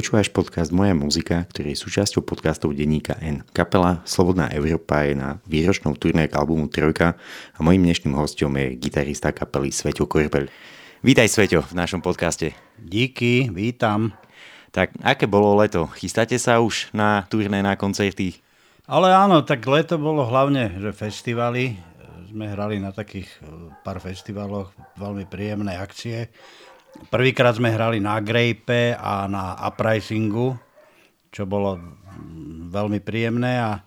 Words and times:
Počúvaš 0.00 0.32
podcast 0.32 0.72
Moja 0.72 0.96
muzika, 0.96 1.44
ktorý 1.52 1.76
je 1.76 1.82
súčasťou 1.84 2.24
podcastov 2.24 2.72
denníka 2.72 3.20
N. 3.20 3.44
Kapela 3.52 4.00
Slobodná 4.08 4.48
Európa 4.48 5.04
je 5.04 5.12
na 5.12 5.44
výročnom 5.44 5.92
turné 5.92 6.24
k 6.24 6.40
albumu 6.40 6.72
Trojka 6.72 7.20
a 7.52 7.58
mojím 7.60 7.84
dnešným 7.84 8.16
hostom 8.16 8.56
je 8.56 8.80
gitarista 8.80 9.28
kapely 9.28 9.68
Sveťo 9.68 10.08
Korbeľ. 10.08 10.48
Vítaj 11.04 11.28
Sveťo 11.28 11.68
v 11.68 11.76
našom 11.76 12.00
podcaste. 12.00 12.56
Díky, 12.80 13.52
vítam. 13.52 14.16
Tak 14.72 14.96
aké 15.04 15.28
bolo 15.28 15.52
leto? 15.60 15.84
Chystáte 15.92 16.40
sa 16.40 16.64
už 16.64 16.88
na 16.96 17.28
turné, 17.28 17.60
na 17.60 17.76
koncerty? 17.76 18.40
Ale 18.88 19.12
áno, 19.12 19.44
tak 19.44 19.60
leto 19.68 20.00
bolo 20.00 20.24
hlavne, 20.24 20.80
že 20.80 20.96
festivaly. 20.96 21.76
Sme 22.32 22.48
hrali 22.48 22.80
na 22.80 22.88
takých 22.88 23.28
eh, 23.44 23.68
pár 23.84 24.00
festivaloch, 24.00 24.72
veľmi 24.96 25.28
príjemné 25.28 25.76
akcie. 25.76 26.32
Prvýkrát 27.10 27.54
sme 27.56 27.72
hrali 27.72 27.98
na 27.98 28.18
Grape 28.22 28.94
a 28.94 29.26
na 29.26 29.56
Uprisingu, 29.66 30.58
čo 31.30 31.46
bolo 31.46 31.78
veľmi 32.70 33.02
príjemné 33.02 33.58
a 33.58 33.82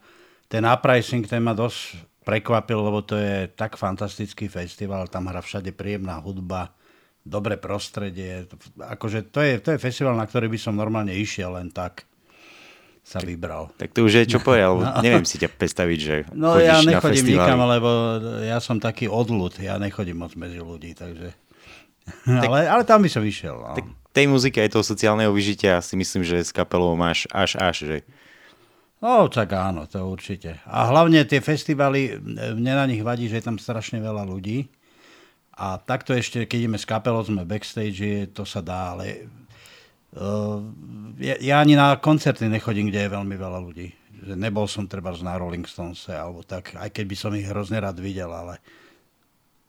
ten 0.47 0.63
Uprising 0.67 1.25
ten 1.25 1.41
ma 1.41 1.57
dosť 1.57 1.97
prekvapil, 2.23 2.79
lebo 2.79 3.03
to 3.03 3.19
je 3.19 3.51
tak 3.51 3.75
fantastický 3.75 4.47
festival, 4.47 5.11
tam 5.11 5.27
hrá 5.27 5.43
všade 5.43 5.75
príjemná 5.75 6.21
hudba, 6.23 6.71
dobré 7.25 7.59
prostredie. 7.59 8.47
Akože 8.79 9.27
to 9.27 9.43
je, 9.43 9.59
to 9.59 9.75
je 9.75 9.79
festival, 9.81 10.15
na 10.15 10.23
ktorý 10.23 10.47
by 10.51 10.59
som 10.59 10.77
normálne 10.77 11.11
išiel 11.11 11.57
len 11.59 11.71
tak 11.71 12.07
sa 13.03 13.19
vybral. 13.19 13.67
Tak 13.75 13.91
to 13.91 14.07
už 14.07 14.23
je 14.23 14.25
čo 14.31 14.39
povedal, 14.39 14.79
no. 14.79 15.03
neviem 15.03 15.27
si 15.27 15.35
ťa 15.35 15.51
predstaviť, 15.51 15.99
že 15.99 16.15
No 16.31 16.55
ja 16.55 16.79
nechodím 16.79 17.35
nikam, 17.35 17.59
lebo 17.67 17.89
ja 18.47 18.63
som 18.63 18.79
taký 18.79 19.11
odľud, 19.11 19.59
ja 19.59 19.75
nechodím 19.75 20.23
moc 20.23 20.31
medzi 20.39 20.63
ľudí, 20.63 20.95
takže... 20.95 21.35
Tak, 22.39 22.47
ale, 22.47 22.59
ale 22.67 22.83
tam 22.83 23.03
by 23.03 23.09
som 23.11 23.23
išiel. 23.23 23.55
No. 23.59 23.75
Tak 23.75 23.87
tej 24.13 24.29
muzike 24.29 24.61
aj 24.61 24.77
toho 24.77 24.85
sociálneho 24.85 25.33
vyžitia 25.33 25.81
si 25.81 25.97
myslím, 25.97 26.21
že 26.21 26.45
s 26.45 26.53
kapelou 26.53 26.93
máš 26.93 27.25
až 27.33 27.57
až, 27.57 27.75
že... 27.89 27.97
No, 29.03 29.27
tak 29.27 29.51
áno, 29.51 29.83
to 29.89 29.99
určite. 30.07 30.63
A 30.63 30.87
hlavne 30.87 31.27
tie 31.27 31.43
festivaly, 31.43 32.15
mne 32.55 32.73
na 32.79 32.85
nich 32.87 33.03
vadí, 33.03 33.27
že 33.27 33.43
je 33.43 33.47
tam 33.51 33.59
strašne 33.59 33.99
veľa 33.99 34.23
ľudí. 34.23 34.71
A 35.59 35.75
takto 35.75 36.15
ešte, 36.15 36.47
keď 36.47 36.57
ideme 36.65 36.79
s 36.79 36.87
kapelou, 36.87 37.19
sme 37.19 37.43
backstage, 37.43 38.31
to 38.31 38.47
sa 38.47 38.63
dá, 38.63 38.95
ale 38.95 39.27
uh, 40.15 40.63
ja, 41.19 41.35
ja 41.37 41.55
ani 41.59 41.75
na 41.75 41.99
koncerty 41.99 42.47
nechodím, 42.47 42.87
kde 42.89 43.05
je 43.05 43.13
veľmi 43.13 43.35
veľa 43.35 43.59
ľudí. 43.59 43.91
Že 44.23 44.39
nebol 44.39 44.71
som 44.71 44.87
treba 44.87 45.11
na 45.19 45.35
Rolling 45.35 45.67
Stones, 45.67 46.07
alebo 46.07 46.41
tak, 46.47 46.73
aj 46.79 46.89
keď 46.89 47.05
by 47.05 47.15
som 47.19 47.35
ich 47.35 47.45
hrozne 47.45 47.83
rád 47.83 47.99
videl, 47.99 48.31
ale 48.31 48.63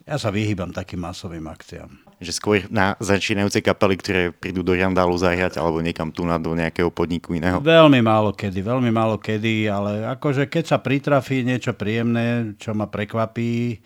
ja 0.06 0.14
sa 0.14 0.30
vyhýbam 0.30 0.70
takým 0.70 1.02
masovým 1.02 1.48
akciám. 1.50 2.03
Že 2.22 2.32
skôr 2.34 2.58
na 2.70 2.94
začínajúce 3.02 3.58
kapely, 3.58 3.98
ktoré 3.98 4.22
prídu 4.30 4.62
do 4.62 4.72
Jandálu 4.72 5.18
zahrať 5.18 5.58
alebo 5.58 5.82
niekam 5.82 6.14
tu 6.14 6.22
na 6.22 6.38
do 6.38 6.54
nejakého 6.54 6.88
podniku 6.88 7.34
iného? 7.34 7.58
Veľmi 7.58 7.98
málo 8.00 8.30
kedy, 8.30 8.62
veľmi 8.62 8.90
málo 8.94 9.18
kedy, 9.18 9.66
ale 9.66 10.06
akože 10.18 10.46
keď 10.46 10.64
sa 10.64 10.78
pritrafí 10.78 11.42
niečo 11.42 11.74
príjemné, 11.74 12.54
čo 12.56 12.72
ma 12.72 12.86
prekvapí, 12.86 13.82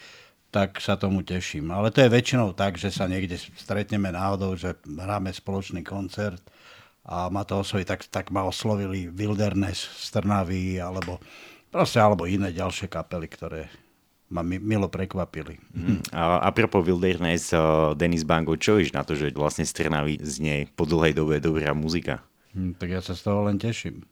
tak 0.48 0.81
sa 0.81 0.97
tomu 0.97 1.20
teším. 1.25 1.69
Ale 1.73 1.93
to 1.93 2.01
je 2.01 2.12
väčšinou 2.12 2.57
tak, 2.57 2.81
že 2.81 2.89
sa 2.89 3.05
niekde 3.05 3.37
stretneme 3.37 4.09
náhodou, 4.12 4.57
že 4.57 4.77
hráme 4.85 5.33
spoločný 5.33 5.85
koncert 5.85 6.41
a 7.09 7.33
ma 7.33 7.45
to 7.45 7.65
osloví, 7.65 7.89
tak, 7.89 8.05
tak 8.09 8.29
ma 8.29 8.45
oslovili 8.45 9.09
Wilderness 9.09 9.89
z 10.05 10.20
Trnavy 10.20 10.77
alebo 10.81 11.20
proste 11.69 12.01
alebo 12.01 12.25
iné 12.29 12.53
ďalšie 12.53 12.89
kapely, 12.89 13.29
ktoré, 13.29 13.69
ma 14.29 14.45
milo 14.45 14.89
prekvapili. 14.93 15.57
Mm. 15.73 16.12
A, 16.12 16.45
a 16.45 16.48
propos 16.53 16.84
Wilderness, 16.84 17.53
uh, 17.57 17.97
Denis 17.97 18.29
Bango, 18.29 18.61
čo 18.61 18.77
iš 18.77 18.93
na 18.93 19.01
to, 19.01 19.17
že 19.17 19.33
vlastne 19.33 19.65
z 19.65 19.73
Trnavy 19.73 20.20
znie 20.20 20.69
po 20.77 20.85
dlhej 20.85 21.17
dobe 21.17 21.41
dobrá 21.41 21.73
muzika? 21.73 22.20
Mm, 22.53 22.77
tak 22.77 22.89
ja 22.93 23.01
sa 23.01 23.17
z 23.17 23.25
toho 23.25 23.48
len 23.48 23.57
teším. 23.57 24.05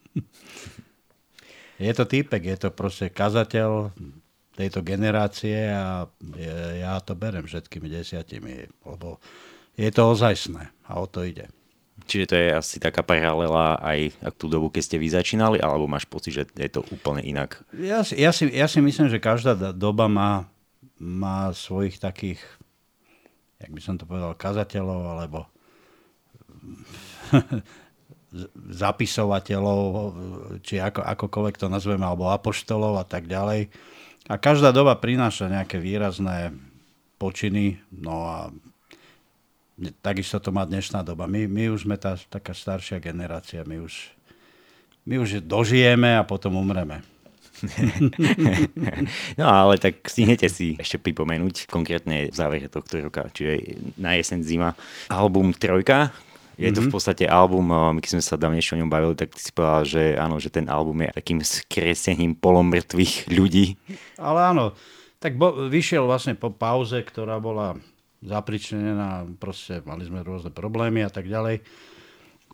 je 1.76 1.92
to 1.92 2.04
týpek, 2.08 2.42
je 2.42 2.56
to 2.56 2.68
proste 2.72 3.12
kazateľ 3.12 3.92
tejto 4.56 4.80
generácie 4.80 5.68
a 5.68 6.08
ja 6.80 6.96
to 7.04 7.12
berem 7.12 7.44
všetkými 7.44 7.92
desiatimi, 7.92 8.64
lebo 8.88 9.20
je 9.76 9.92
to 9.92 10.16
ozajstné 10.16 10.72
a 10.88 10.92
o 10.96 11.04
to 11.04 11.28
ide. 11.28 11.52
Čiže 12.06 12.26
to 12.30 12.34
je 12.38 12.48
asi 12.54 12.76
taká 12.78 13.02
paralela 13.02 13.82
aj 13.82 14.14
tú 14.38 14.46
dobu, 14.46 14.70
keď 14.70 14.82
ste 14.86 14.96
vy 15.02 15.10
začínali, 15.10 15.58
alebo 15.58 15.90
máš 15.90 16.06
pocit, 16.06 16.38
že 16.38 16.42
je 16.54 16.70
to 16.70 16.86
úplne 16.94 17.20
inak? 17.26 17.58
Ja 17.74 18.06
ja 18.14 18.30
si, 18.30 18.46
ja 18.46 18.70
si 18.70 18.78
myslím, 18.78 19.10
že 19.10 19.18
každá 19.18 19.58
doba 19.74 20.06
má, 20.06 20.46
má 21.02 21.50
svojich 21.50 21.98
takých, 21.98 22.38
jak 23.58 23.74
by 23.74 23.80
som 23.82 23.98
to 23.98 24.06
povedal, 24.06 24.38
kazateľov, 24.38 25.00
alebo 25.18 25.38
zapisovateľov, 28.86 29.80
či 30.62 30.78
ako, 30.78 31.02
akokoľvek 31.02 31.56
to 31.58 31.66
nazveme, 31.66 32.06
alebo 32.06 32.30
apoštolov 32.30 33.02
a 33.02 33.04
tak 33.06 33.26
ďalej. 33.26 33.66
A 34.26 34.34
každá 34.38 34.70
doba 34.74 34.98
prináša 34.98 35.50
nejaké 35.50 35.78
výrazné 35.78 36.54
počiny, 37.16 37.82
no 37.90 38.26
a 38.26 38.38
takisto 40.00 40.40
to 40.40 40.50
má 40.52 40.64
dnešná 40.64 41.04
doba. 41.04 41.28
My, 41.28 41.44
my 41.44 41.72
už 41.72 41.84
sme 41.84 42.00
tá 42.00 42.16
taká 42.28 42.56
staršia 42.56 43.00
generácia, 43.00 43.66
my 43.68 43.84
už, 43.84 44.10
my 45.04 45.20
už 45.20 45.44
dožijeme 45.44 46.16
a 46.16 46.24
potom 46.24 46.56
umreme. 46.56 47.04
no 49.40 49.44
ale 49.48 49.80
tak 49.80 50.04
stihnete 50.04 50.44
si 50.52 50.76
ešte 50.76 51.00
pripomenúť 51.00 51.72
konkrétne 51.72 52.28
v 52.28 52.36
závere 52.36 52.68
tohto 52.68 53.00
roka, 53.00 53.32
čiže 53.32 53.80
na 53.96 54.12
jeseň 54.12 54.40
zima. 54.44 54.70
Album 55.08 55.56
Trojka, 55.56 56.12
je 56.56 56.72
to 56.72 56.80
v 56.84 56.88
mhm. 56.88 56.94
podstate 56.96 57.24
album, 57.28 57.68
my 57.68 58.00
keď 58.00 58.16
sme 58.16 58.24
sa 58.24 58.40
dávnejšie 58.40 58.76
o 58.76 58.80
ňom 58.80 58.92
bavili, 58.92 59.12
tak 59.12 59.36
ty 59.36 59.40
si 59.44 59.52
povedal, 59.52 59.84
že 59.84 60.02
áno, 60.16 60.40
že 60.40 60.48
ten 60.48 60.68
album 60.72 61.04
je 61.04 61.12
takým 61.12 61.40
skresením 61.44 62.32
polomrtvých 62.32 63.28
ľudí. 63.28 63.76
Ale 64.16 64.56
áno, 64.56 64.72
tak 65.20 65.36
bo, 65.36 65.68
vyšiel 65.68 66.08
vlastne 66.08 66.32
po 66.32 66.48
pauze, 66.48 66.96
ktorá 67.04 67.36
bola 67.40 67.76
zapričnená, 68.22 69.26
proste 69.36 69.84
mali 69.84 70.06
sme 70.06 70.24
rôzne 70.24 70.52
problémy 70.54 71.04
a 71.04 71.10
tak 71.12 71.28
ďalej. 71.28 71.60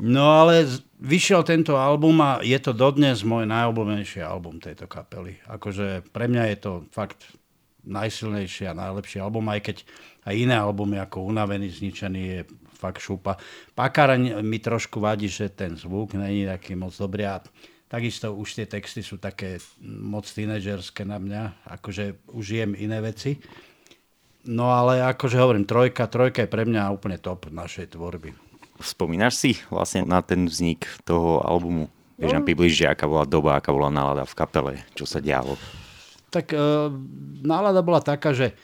No 0.00 0.40
ale 0.40 0.64
vyšiel 1.04 1.44
tento 1.44 1.76
album 1.76 2.16
a 2.24 2.40
je 2.40 2.56
to 2.56 2.72
dodnes 2.72 3.20
môj 3.28 3.44
najobľúbenejší 3.44 4.24
album 4.24 4.56
tejto 4.56 4.88
kapely. 4.88 5.36
Akože 5.44 6.08
pre 6.10 6.32
mňa 6.32 6.44
je 6.48 6.58
to 6.58 6.72
fakt 6.88 7.28
najsilnejší 7.84 8.70
a 8.70 8.78
najlepší 8.78 9.20
album, 9.20 9.52
aj 9.52 9.60
keď 9.60 9.76
aj 10.24 10.34
iné 10.38 10.56
albumy 10.56 11.02
ako 11.02 11.28
Unavený, 11.28 11.68
zničený 11.68 12.22
je 12.22 12.40
fakt 12.72 13.02
šupa. 13.02 13.36
Pakára 13.74 14.16
mi 14.18 14.58
trošku 14.62 15.02
vadí, 15.02 15.26
že 15.26 15.50
ten 15.50 15.74
zvuk 15.76 16.14
není 16.14 16.46
taký 16.46 16.78
moc 16.78 16.94
dobrý 16.94 17.26
a 17.26 17.42
takisto 17.90 18.32
už 18.32 18.58
tie 18.58 18.66
texty 18.66 19.04
sú 19.04 19.18
také 19.20 19.60
moc 19.82 20.24
tínedžerské 20.24 21.04
na 21.04 21.20
mňa, 21.20 21.68
akože 21.78 22.32
už 22.32 22.46
jem 22.48 22.72
iné 22.78 22.98
veci. 23.02 23.36
No 24.42 24.74
ale 24.74 24.98
akože 25.06 25.38
hovorím, 25.38 25.62
trojka, 25.62 26.10
trojka 26.10 26.42
je 26.42 26.50
pre 26.50 26.66
mňa 26.66 26.90
úplne 26.90 27.14
top 27.18 27.46
našej 27.46 27.94
tvorby. 27.94 28.34
Spomínaš 28.82 29.38
si 29.38 29.50
vlastne 29.70 30.02
na 30.02 30.18
ten 30.18 30.50
vznik 30.50 30.82
toho 31.06 31.38
albumu? 31.46 31.86
Vieš 32.18 32.34
no. 32.34 32.36
nám 32.42 32.46
približiť, 32.50 32.90
aká 32.90 33.06
bola 33.06 33.22
doba, 33.22 33.58
aká 33.58 33.70
bola 33.70 33.90
nálada 33.90 34.26
v 34.26 34.34
kapele, 34.34 34.74
čo 34.98 35.06
sa 35.06 35.22
dialo? 35.22 35.54
Tak 36.34 36.50
e, 36.50 36.58
nálada 37.46 37.86
bola 37.86 38.02
taká, 38.02 38.34
že 38.34 38.58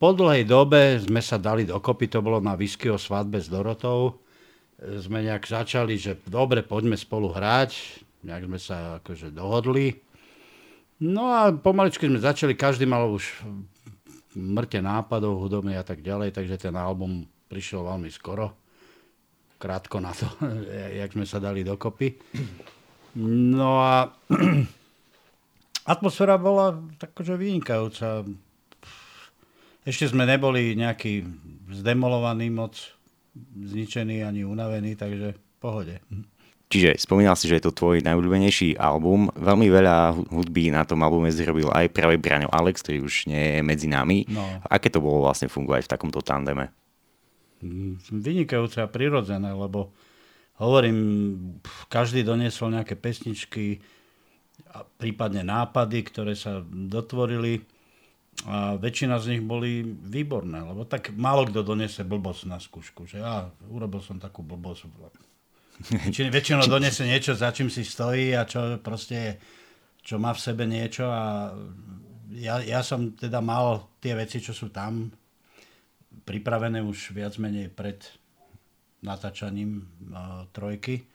po 0.00 0.16
dlhej 0.16 0.48
dobe 0.48 0.96
sme 1.02 1.20
sa 1.20 1.36
dali 1.36 1.68
dokopy, 1.68 2.08
to 2.08 2.24
bolo 2.24 2.40
na 2.40 2.56
whisky 2.56 2.88
o 2.88 2.96
svadbe 2.96 3.36
s 3.36 3.52
Dorotou. 3.52 4.16
E, 4.80 5.02
sme 5.04 5.20
nejak 5.20 5.44
začali, 5.44 6.00
že 6.00 6.16
dobre, 6.24 6.64
poďme 6.64 6.96
spolu 6.96 7.28
hrať, 7.32 8.00
nejak 8.24 8.44
sme 8.48 8.58
sa 8.60 8.76
akože 9.04 9.28
dohodli. 9.28 10.00
No 10.98 11.30
a 11.30 11.54
pomaličky 11.54 12.08
sme 12.10 12.18
začali, 12.18 12.58
každý 12.58 12.88
mal 12.88 13.06
už 13.12 13.44
mŕte 14.36 14.84
nápadov 14.84 15.40
hudobných 15.40 15.80
a 15.80 15.86
tak 15.86 16.04
ďalej, 16.04 16.36
takže 16.36 16.68
ten 16.68 16.76
album 16.76 17.24
prišiel 17.48 17.86
veľmi 17.86 18.10
skoro. 18.12 18.52
Krátko 19.58 19.98
na 19.98 20.12
to, 20.12 20.28
jak 21.00 21.10
sme 21.14 21.24
sa 21.24 21.40
dali 21.40 21.64
dokopy. 21.64 22.14
No 23.18 23.80
a 23.80 24.12
atmosféra 25.94 26.36
bola 26.36 26.76
takože 27.00 27.34
vynikajúca. 27.34 28.22
Ešte 29.88 30.12
sme 30.12 30.28
neboli 30.28 30.76
nejaký 30.76 31.24
zdemolovaní 31.72 32.52
moc, 32.52 32.76
zničení 33.56 34.20
ani 34.20 34.44
unavení, 34.44 34.92
takže 34.94 35.32
pohode. 35.58 35.98
Čiže 36.68 37.00
spomínal 37.00 37.32
si, 37.32 37.48
že 37.48 37.56
je 37.56 37.64
to 37.64 37.72
tvoj 37.72 38.04
najobľúbenejší 38.04 38.76
album. 38.76 39.32
Veľmi 39.32 39.72
veľa 39.72 40.20
hudby 40.28 40.68
na 40.68 40.84
tom 40.84 41.00
albume 41.00 41.32
zrobil 41.32 41.72
aj 41.72 41.88
práve 41.96 42.20
Braňo 42.20 42.52
Alex, 42.52 42.84
ktorý 42.84 43.08
už 43.08 43.24
nie 43.32 43.56
je 43.56 43.60
medzi 43.64 43.88
nami. 43.88 44.28
No. 44.28 44.44
Aké 44.68 44.92
to 44.92 45.00
bolo 45.00 45.24
vlastne 45.24 45.48
fungovať 45.48 45.88
v 45.88 45.92
takomto 45.96 46.20
tandeme? 46.20 46.68
Vynikajúce 48.12 48.84
a 48.84 48.86
prirodzené, 48.86 49.48
lebo 49.48 49.96
hovorím, 50.60 50.98
každý 51.88 52.20
doniesol 52.20 52.76
nejaké 52.76 53.00
pesničky, 53.00 53.80
a 54.74 54.84
prípadne 54.84 55.46
nápady, 55.46 56.02
ktoré 56.04 56.34
sa 56.34 56.60
dotvorili 56.68 57.62
a 58.46 58.78
väčšina 58.78 59.18
z 59.18 59.34
nich 59.34 59.42
boli 59.42 59.82
výborné, 59.86 60.62
lebo 60.62 60.86
tak 60.86 61.10
málo 61.14 61.42
kto 61.48 61.66
donese 61.66 62.06
blbosť 62.06 62.42
na 62.46 62.58
skúšku, 62.62 63.06
že 63.08 63.18
ja 63.18 63.50
urobil 63.66 63.98
som 63.98 64.22
takú 64.22 64.46
blbosť 64.46 64.86
Čiže 66.14 66.34
väčšinou 66.34 66.66
donese 66.66 67.06
niečo, 67.06 67.38
za 67.38 67.54
čím 67.54 67.70
si 67.70 67.86
stojí 67.86 68.34
a 68.34 68.42
čo 68.44 68.82
proste, 68.82 69.38
čo 70.02 70.18
má 70.18 70.34
v 70.34 70.42
sebe 70.42 70.66
niečo 70.66 71.06
a 71.06 71.54
ja, 72.34 72.60
ja 72.60 72.80
som 72.84 73.14
teda 73.14 73.40
mal 73.40 73.88
tie 74.02 74.12
veci, 74.18 74.42
čo 74.42 74.52
sú 74.52 74.68
tam, 74.68 75.08
pripravené 76.28 76.84
už 76.84 77.16
viac 77.16 77.40
menej 77.40 77.72
pred 77.72 78.04
natáčaním 79.00 79.86
uh, 80.12 80.44
trojky. 80.52 81.08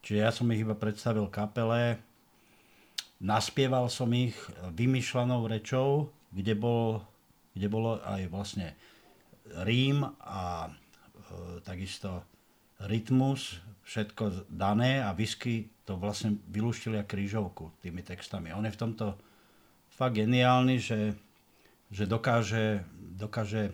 Čiže 0.00 0.18
ja 0.22 0.30
som 0.30 0.48
ich 0.54 0.62
iba 0.62 0.78
predstavil 0.78 1.26
kapele, 1.28 1.98
naspieval 3.18 3.90
som 3.90 4.06
ich 4.14 4.38
vymýšľanou 4.72 5.44
rečou, 5.50 6.14
kde, 6.30 6.54
bol, 6.54 7.02
kde 7.58 7.66
bolo 7.66 7.98
aj 8.06 8.22
vlastne 8.30 8.78
rím 9.66 10.06
a 10.22 10.68
e, 10.68 10.70
takisto 11.66 12.22
rytmus, 12.86 13.58
všetko 13.86 14.50
dané 14.50 14.98
a 14.98 15.14
whisky 15.14 15.70
to 15.86 15.94
vlastne 15.94 16.42
vylúštili 16.50 16.98
a 16.98 17.06
krížovku 17.06 17.70
tými 17.78 18.02
textami. 18.02 18.50
On 18.50 18.66
je 18.66 18.74
v 18.74 18.82
tomto 18.82 19.14
fakt 19.94 20.18
geniálny, 20.18 20.82
že, 20.82 21.14
že 21.94 22.04
dokáže, 22.10 22.82
dokáže 23.14 23.70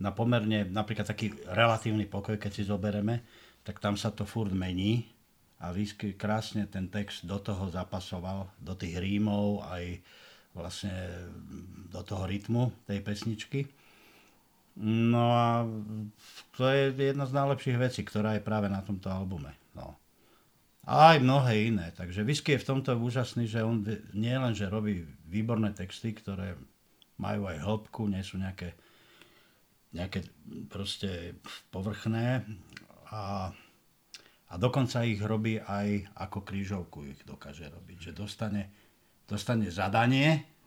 na 0.00 0.10
pomerne, 0.10 0.64
napríklad 0.64 1.04
taký 1.04 1.36
relatívny 1.44 2.08
pokoj, 2.08 2.40
keď 2.40 2.52
si 2.56 2.64
zobereme, 2.64 3.20
tak 3.62 3.84
tam 3.84 4.00
sa 4.00 4.08
to 4.08 4.24
furt 4.24 4.50
mení 4.50 5.04
a 5.60 5.74
Whisky 5.74 6.14
krásne 6.14 6.64
ten 6.70 6.88
text 6.88 7.26
do 7.26 7.36
toho 7.36 7.68
zapasoval, 7.68 8.48
do 8.62 8.72
tých 8.78 8.96
rímov, 8.96 9.60
aj 9.66 10.00
vlastne 10.54 10.94
do 11.90 12.00
toho 12.06 12.24
rytmu 12.24 12.72
tej 12.86 13.02
pesničky. 13.02 13.68
No 14.78 15.24
a 15.34 15.66
to 16.54 16.70
je 16.70 16.94
jedna 16.94 17.26
z 17.26 17.34
najlepších 17.34 17.78
vecí, 17.78 18.00
ktorá 18.06 18.38
je 18.38 18.46
práve 18.46 18.70
na 18.70 18.78
tomto 18.78 19.10
albume. 19.10 19.50
No. 19.74 19.98
A 20.86 21.14
aj 21.14 21.18
mnohé 21.20 21.68
iné. 21.68 21.90
Takže 21.92 22.22
Whisky 22.22 22.54
je 22.54 22.62
v 22.62 22.68
tomto 22.74 22.94
úžasný, 22.94 23.50
že 23.50 23.66
on 23.66 23.82
nie 24.14 24.34
len, 24.38 24.54
že 24.54 24.70
robí 24.70 25.02
výborné 25.26 25.74
texty, 25.74 26.14
ktoré 26.14 26.54
majú 27.18 27.50
aj 27.50 27.58
hĺbku, 27.58 28.06
nie 28.06 28.22
sú 28.22 28.38
nejaké 28.38 28.78
nejaké 29.92 30.24
proste 30.68 31.40
povrchné 31.72 32.44
a, 33.08 33.52
a 34.48 34.54
dokonca 34.60 35.04
ich 35.04 35.20
robí 35.20 35.56
aj 35.56 36.12
ako 36.28 36.44
krížovku 36.44 37.08
ich 37.08 37.20
dokáže 37.24 37.72
robiť, 37.72 37.98
že 37.98 38.12
dostane, 38.12 38.68
dostane 39.24 39.72
zadanie 39.72 40.57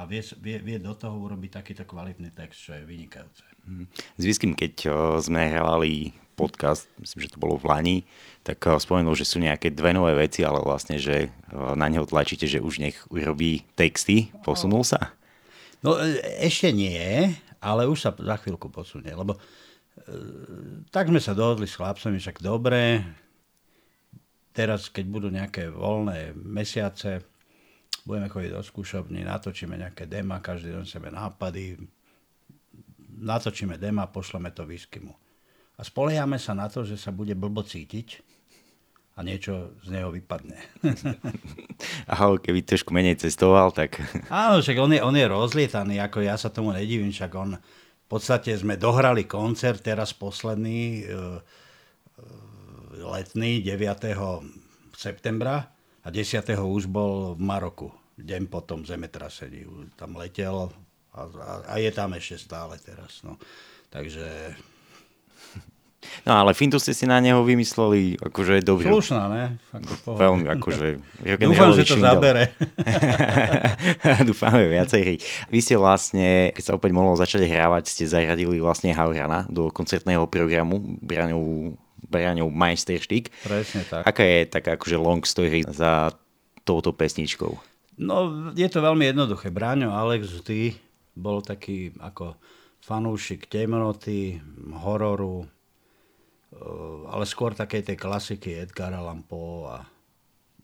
a 0.00 0.08
vie, 0.08 0.24
vie, 0.40 0.56
vie 0.64 0.78
do 0.80 0.96
toho 0.96 1.12
urobiť 1.20 1.60
takýto 1.60 1.84
kvalitný 1.84 2.32
text, 2.32 2.64
čo 2.64 2.72
je 2.72 2.88
vynikajúce. 2.88 3.44
Mhm. 3.68 3.84
S 3.92 4.22
Výskym, 4.24 4.52
keď 4.56 4.88
sme 5.20 5.52
hrali 5.52 6.16
podcast, 6.40 6.88
myslím, 6.96 7.28
že 7.28 7.32
to 7.36 7.42
bolo 7.42 7.60
v 7.60 7.68
Lani, 7.68 7.96
tak 8.40 8.64
spomenul, 8.64 9.12
že 9.12 9.28
sú 9.28 9.36
nejaké 9.36 9.68
dve 9.68 9.92
nové 9.92 10.16
veci, 10.16 10.40
ale 10.40 10.64
vlastne, 10.64 10.96
že 10.96 11.28
na 11.52 11.84
neho 11.92 12.08
tlačíte, 12.08 12.48
že 12.48 12.64
už 12.64 12.80
nech 12.80 12.96
urobí 13.12 13.68
texty. 13.76 14.32
Posunul 14.40 14.80
sa? 14.80 15.12
No 15.84 16.00
e, 16.00 16.16
ešte 16.40 16.72
nie, 16.72 17.36
ale 17.60 17.84
už 17.84 18.00
sa 18.00 18.10
za 18.16 18.36
chvíľku 18.40 18.72
posunie, 18.72 19.12
lebo 19.12 19.36
e, 19.36 19.40
tak 20.88 21.12
sme 21.12 21.20
sa 21.20 21.36
dohodli 21.36 21.68
s 21.68 21.76
chlapcami, 21.76 22.16
však 22.16 22.40
dobre, 22.40 23.04
teraz 24.56 24.88
keď 24.88 25.04
budú 25.12 25.28
nejaké 25.28 25.68
voľné 25.68 26.32
mesiace, 26.36 27.20
budeme 28.10 28.26
chodiť 28.26 28.50
do 28.58 28.62
skúšobní, 28.66 29.22
natočíme 29.22 29.78
nejaké 29.78 30.10
dema, 30.10 30.42
každý 30.42 30.74
deň 30.74 30.84
sebe 30.90 31.14
nápady, 31.14 31.78
natočíme 33.22 33.78
dema, 33.78 34.10
pošleme 34.10 34.50
to 34.50 34.66
výskymu. 34.66 35.14
A 35.78 35.86
spoliehame 35.86 36.42
sa 36.42 36.58
na 36.58 36.66
to, 36.66 36.82
že 36.82 36.98
sa 36.98 37.14
bude 37.14 37.38
blbo 37.38 37.62
cítiť 37.62 38.20
a 39.14 39.22
niečo 39.22 39.76
z 39.84 39.94
neho 39.94 40.10
vypadne. 40.10 40.58
Aha, 42.12 42.40
keby 42.40 42.64
trošku 42.64 42.90
menej 42.90 43.20
cestoval, 43.20 43.70
tak... 43.70 44.00
Áno, 44.32 44.58
však 44.64 44.76
on 44.80 44.90
je, 44.96 45.00
on 45.04 45.14
je 45.14 45.26
rozlietaný, 45.28 46.00
ako 46.00 46.24
ja 46.24 46.34
sa 46.40 46.48
tomu 46.50 46.72
nedivím, 46.72 47.14
však 47.14 47.32
on 47.36 47.54
v 47.60 48.06
podstate 48.08 48.56
sme 48.58 48.74
dohrali 48.80 49.28
koncert, 49.28 49.84
teraz 49.86 50.10
posledný, 50.16 51.06
e, 51.06 51.06
e 51.06 51.20
letný, 53.06 53.62
9. 53.62 54.18
septembra 54.96 55.68
a 56.00 56.08
10. 56.08 56.56
už 56.56 56.88
bol 56.88 57.36
v 57.36 57.40
Maroku, 57.44 57.92
deň 58.22 58.42
potom 58.48 58.84
zemetrasení. 58.86 59.64
Tam 59.96 60.16
letel 60.16 60.70
a, 61.14 61.20
a, 61.20 61.52
a 61.66 61.74
je 61.80 61.90
tam 61.90 62.14
ešte 62.14 62.36
stále 62.38 62.78
teraz. 62.80 63.24
No. 63.26 63.40
Takže 63.90 64.54
No 66.24 66.32
ale 66.32 66.56
fintu 66.56 66.80
ste 66.80 66.96
si 66.96 67.04
na 67.04 67.20
neho 67.20 67.44
vymysleli, 67.44 68.16
akože 68.16 68.64
dobrý. 68.64 68.88
Slušná, 68.88 69.22
ne? 69.28 69.44
Ako 69.72 70.16
Veľmi, 70.16 70.46
akože... 70.48 70.86
Dúfam, 71.48 71.76
že 71.76 71.84
to 71.84 71.96
zabere. 72.00 72.56
Dúfame 74.28 74.64
viacej. 74.68 75.20
Vy 75.52 75.58
ste 75.60 75.76
vlastne, 75.76 76.56
keď 76.56 76.62
sa 76.64 76.72
opäť 76.76 76.96
mohlo 76.96 77.12
začať 77.16 77.44
hrávať, 77.44 77.92
ste 77.92 78.04
zaradili 78.08 78.56
vlastne 78.60 78.96
Haurana 78.96 79.44
do 79.52 79.68
koncertného 79.68 80.24
programu 80.28 80.80
Braňov, 81.04 81.76
Braňov 82.08 82.48
Majsterštík. 82.48 83.28
Presne 83.44 83.84
tak. 83.84 84.08
Aká 84.08 84.24
je 84.24 84.38
taká 84.48 84.80
akože 84.80 84.96
long 84.96 85.20
story 85.24 85.68
za 85.68 86.16
touto 86.64 86.96
pesničkou? 86.96 87.69
No, 88.00 88.48
je 88.56 88.68
to 88.72 88.80
veľmi 88.80 89.12
jednoduché. 89.12 89.52
Braňo 89.52 89.92
Alex 89.92 90.40
vždy 90.40 90.72
bol 91.12 91.44
taký 91.44 91.92
ako 92.00 92.40
fanúšik 92.80 93.44
temnoty, 93.52 94.40
hororu, 94.72 95.44
Eh, 96.50 97.00
ale 97.06 97.22
skôr 97.30 97.54
takej 97.54 97.86
tej 97.86 97.96
klasiky 97.96 98.58
Edgar 98.58 98.90
Allan 98.90 99.22
Poe 99.22 99.70
a 99.70 99.86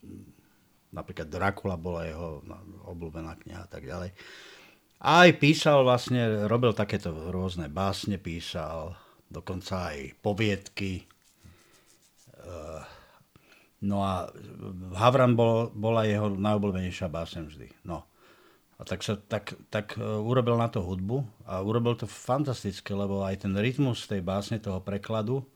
mm, 0.03 0.27
napríklad 0.91 1.31
Dracula 1.31 1.79
bola 1.79 2.03
jeho 2.03 2.43
obľúbená 2.91 3.39
kniha 3.39 3.63
a 3.63 3.71
tak 3.71 3.87
ďalej. 3.87 4.11
A 4.99 5.29
aj 5.29 5.39
písal 5.39 5.87
vlastne, 5.87 6.51
robil 6.51 6.75
takéto 6.75 7.15
rôzne 7.31 7.71
básne, 7.71 8.19
písal 8.19 8.99
dokonca 9.31 9.95
aj 9.95 10.19
poviedky. 10.19 11.07
Eh, 12.35 12.83
no 13.87 14.03
a 14.03 14.27
Havran 14.99 15.39
bol, 15.39 15.71
bola 15.71 16.03
jeho 16.03 16.35
najobľúbenejšia 16.35 17.07
básne 17.07 17.47
vždy. 17.47 17.71
No. 17.87 18.03
A 18.77 18.85
tak, 18.85 19.01
sa, 19.01 19.17
tak, 19.17 19.57
tak 19.73 19.97
eh, 19.97 20.03
urobil 20.03 20.59
na 20.59 20.69
to 20.69 20.85
hudbu 20.85 21.25
a 21.49 21.65
urobil 21.65 21.97
to 21.97 22.05
fantastické, 22.05 22.93
lebo 22.93 23.25
aj 23.25 23.47
ten 23.49 23.55
rytmus 23.57 24.05
tej 24.05 24.21
básne, 24.21 24.61
toho 24.61 24.83
prekladu, 24.85 25.47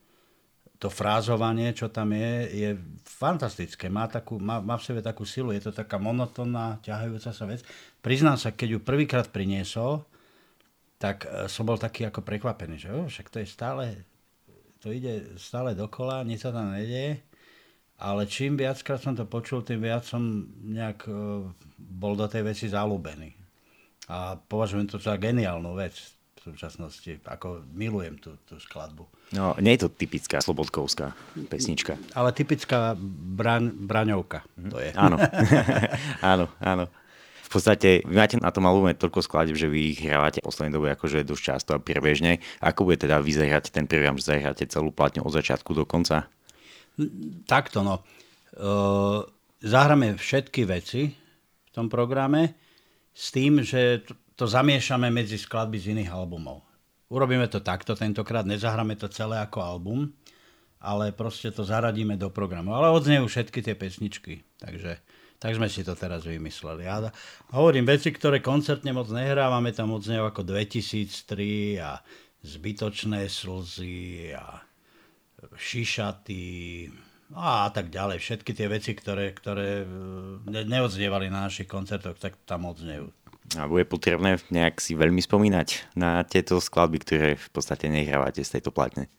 to 0.80 0.88
frázovanie, 0.88 1.76
čo 1.76 1.92
tam 1.92 2.16
je, 2.16 2.48
je 2.56 2.70
fantastické. 3.04 3.92
Má, 3.92 4.08
takú, 4.08 4.40
má, 4.40 4.64
má 4.64 4.80
v 4.80 4.86
sebe 4.88 5.04
takú 5.04 5.28
silu. 5.28 5.52
Je 5.52 5.60
to 5.60 5.76
taká 5.76 6.00
monotónna, 6.00 6.80
ťahajúca 6.80 7.36
sa 7.36 7.44
vec. 7.44 7.60
Priznám 8.00 8.40
sa, 8.40 8.48
keď 8.48 8.68
ju 8.72 8.78
prvýkrát 8.80 9.28
priniesol, 9.28 10.08
tak 10.96 11.28
e, 11.28 11.52
som 11.52 11.68
bol 11.68 11.76
taký 11.76 12.08
ako 12.08 12.24
prekvapený, 12.24 12.80
že 12.80 12.88
oh, 12.96 13.04
však 13.04 13.28
to 13.28 13.44
je 13.44 13.48
stále, 13.48 13.84
to 14.80 14.88
ide 14.88 15.36
stále 15.36 15.76
dokola, 15.76 16.24
nič 16.24 16.48
sa 16.48 16.52
tam 16.52 16.72
nedieje. 16.72 17.20
Ale 18.00 18.24
čím 18.24 18.56
viackrát 18.56 18.96
som 18.96 19.12
to 19.12 19.28
počul, 19.28 19.60
tým 19.60 19.84
viac 19.84 20.08
som 20.08 20.48
nejak 20.64 21.04
uh, 21.04 21.44
bol 21.76 22.16
do 22.16 22.24
tej 22.24 22.48
veci 22.48 22.66
zalúbený. 22.72 23.36
A 24.08 24.40
považujem 24.40 24.88
to 24.88 24.96
za 24.96 25.20
geniálnu 25.20 25.76
vec 25.76 25.94
v 26.40 26.50
súčasnosti. 26.50 27.20
Ako 27.28 27.68
milujem 27.76 28.16
tú, 28.16 28.40
tú 28.48 28.56
skladbu. 28.56 29.04
No, 29.36 29.52
nie 29.60 29.76
je 29.76 29.86
to 29.86 29.88
typická 29.92 30.40
slobodkovská 30.40 31.12
pesnička. 31.52 32.00
Ale 32.16 32.32
typická 32.32 32.96
braň, 32.98 33.70
braňovka 33.70 34.42
to 34.72 34.80
je. 34.80 34.90
Áno, 34.96 35.20
áno, 36.32 36.48
áno. 36.58 36.88
V 37.50 37.58
podstate 37.58 38.06
vy 38.06 38.14
máte 38.14 38.38
na 38.38 38.54
tom 38.54 38.64
albume 38.64 38.94
toľko 38.94 39.26
skladieb, 39.26 39.58
že 39.58 39.66
vy 39.66 39.92
ich 39.92 40.00
hrávate 40.06 40.38
v 40.38 40.46
poslednej 40.46 40.72
dobe 40.72 40.88
akože 40.94 41.26
dosť 41.26 41.42
často 41.42 41.70
a 41.74 41.82
priebežne. 41.82 42.38
Ako 42.62 42.86
bude 42.86 43.02
teda 43.02 43.18
vyzerať 43.18 43.74
ten 43.74 43.90
program, 43.90 44.14
že 44.16 44.32
zahráte 44.32 44.70
celú 44.70 44.94
platňu 44.94 45.26
od 45.26 45.34
začiatku 45.34 45.74
do 45.74 45.82
konca? 45.82 46.30
Takto 47.46 47.84
no. 47.86 48.02
Uh, 48.56 49.22
zahráme 49.62 50.18
všetky 50.18 50.66
veci 50.66 51.12
v 51.66 51.70
tom 51.70 51.86
programe 51.86 52.56
s 53.14 53.30
tým, 53.30 53.62
že 53.62 54.02
to 54.34 54.48
zamiešame 54.48 55.12
medzi 55.12 55.36
skladby 55.36 55.76
z 55.76 55.92
iných 55.92 56.10
albumov. 56.10 56.64
Urobíme 57.10 57.50
to 57.50 57.60
takto 57.60 57.92
tentokrát, 57.92 58.46
nezahráme 58.46 58.96
to 58.96 59.10
celé 59.10 59.36
ako 59.42 59.60
album, 59.60 60.14
ale 60.80 61.12
proste 61.12 61.52
to 61.52 61.66
zaradíme 61.66 62.16
do 62.16 62.32
programu. 62.32 62.72
Ale 62.72 62.88
odznejú 62.88 63.28
všetky 63.28 63.60
tie 63.60 63.74
pesničky, 63.76 64.40
takže 64.56 65.02
tak 65.40 65.56
sme 65.56 65.68
si 65.68 65.84
to 65.84 65.92
teraz 65.96 66.24
vymysleli. 66.24 66.84
Ja 66.88 67.12
hovorím 67.52 67.88
veci, 67.88 68.12
ktoré 68.12 68.40
koncertne 68.40 68.92
moc 68.92 69.08
nehrávame, 69.12 69.72
tam 69.72 69.92
odznejú 69.96 70.24
ako 70.28 70.44
2003 70.44 71.80
a 71.80 72.00
zbytočné 72.40 73.28
slzy 73.28 74.32
a 74.32 74.64
šišaty 75.56 76.42
a 77.34 77.70
tak 77.70 77.94
ďalej. 77.94 78.18
Všetky 78.18 78.50
tie 78.54 78.66
veci, 78.66 78.90
ktoré, 78.94 79.30
ktoré 79.30 79.86
e, 79.86 80.66
neodznievali 80.66 81.30
na 81.30 81.46
našich 81.46 81.70
koncertoch, 81.70 82.18
tak 82.18 82.34
tam 82.42 82.66
odznejú. 82.66 83.14
A 83.58 83.66
bude 83.66 83.86
potrebné 83.86 84.38
nejak 84.50 84.78
si 84.78 84.94
veľmi 84.94 85.22
spomínať 85.22 85.94
na 85.98 86.22
tieto 86.26 86.58
skladby, 86.58 86.98
ktoré 87.02 87.28
v 87.34 87.48
podstate 87.50 87.90
nehrávate 87.90 88.42
z 88.42 88.58
tejto 88.58 88.74
platne? 88.74 89.10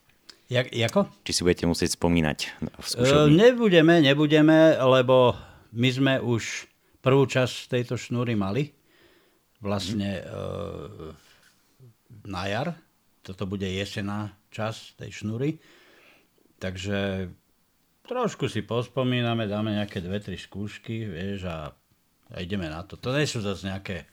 Jak, 0.52 0.68
jako? 0.76 1.08
Či 1.24 1.32
si 1.32 1.42
budete 1.48 1.66
musieť 1.68 1.96
spomínať 1.96 2.40
v 2.60 2.86
skúšobni? 2.86 3.40
Nebudeme, 3.40 4.04
nebudeme, 4.04 4.76
lebo 4.76 5.36
my 5.72 5.90
sme 5.92 6.14
už 6.20 6.68
prvú 7.00 7.24
časť 7.24 7.72
tejto 7.72 7.96
šnúry 7.96 8.36
mali. 8.36 8.76
Vlastne 9.64 10.20
mm. 10.20 10.28
e, 10.28 10.36
na 12.28 12.44
jar. 12.52 12.76
Toto 13.24 13.48
bude 13.48 13.68
jesená 13.68 14.36
časť 14.52 15.00
tej 15.00 15.24
šnúry. 15.24 15.56
Takže 16.62 17.26
trošku 18.06 18.46
si 18.46 18.62
pospomíname, 18.62 19.50
dáme 19.50 19.74
nejaké 19.74 19.98
dve, 19.98 20.22
tri 20.22 20.38
skúšky, 20.38 21.10
vieš, 21.10 21.50
a, 21.50 21.74
a 22.30 22.36
ideme 22.38 22.70
na 22.70 22.86
to. 22.86 23.02
To 23.02 23.10
nie 23.18 23.26
sú 23.26 23.42
zase 23.42 23.66
nejaké 23.66 24.06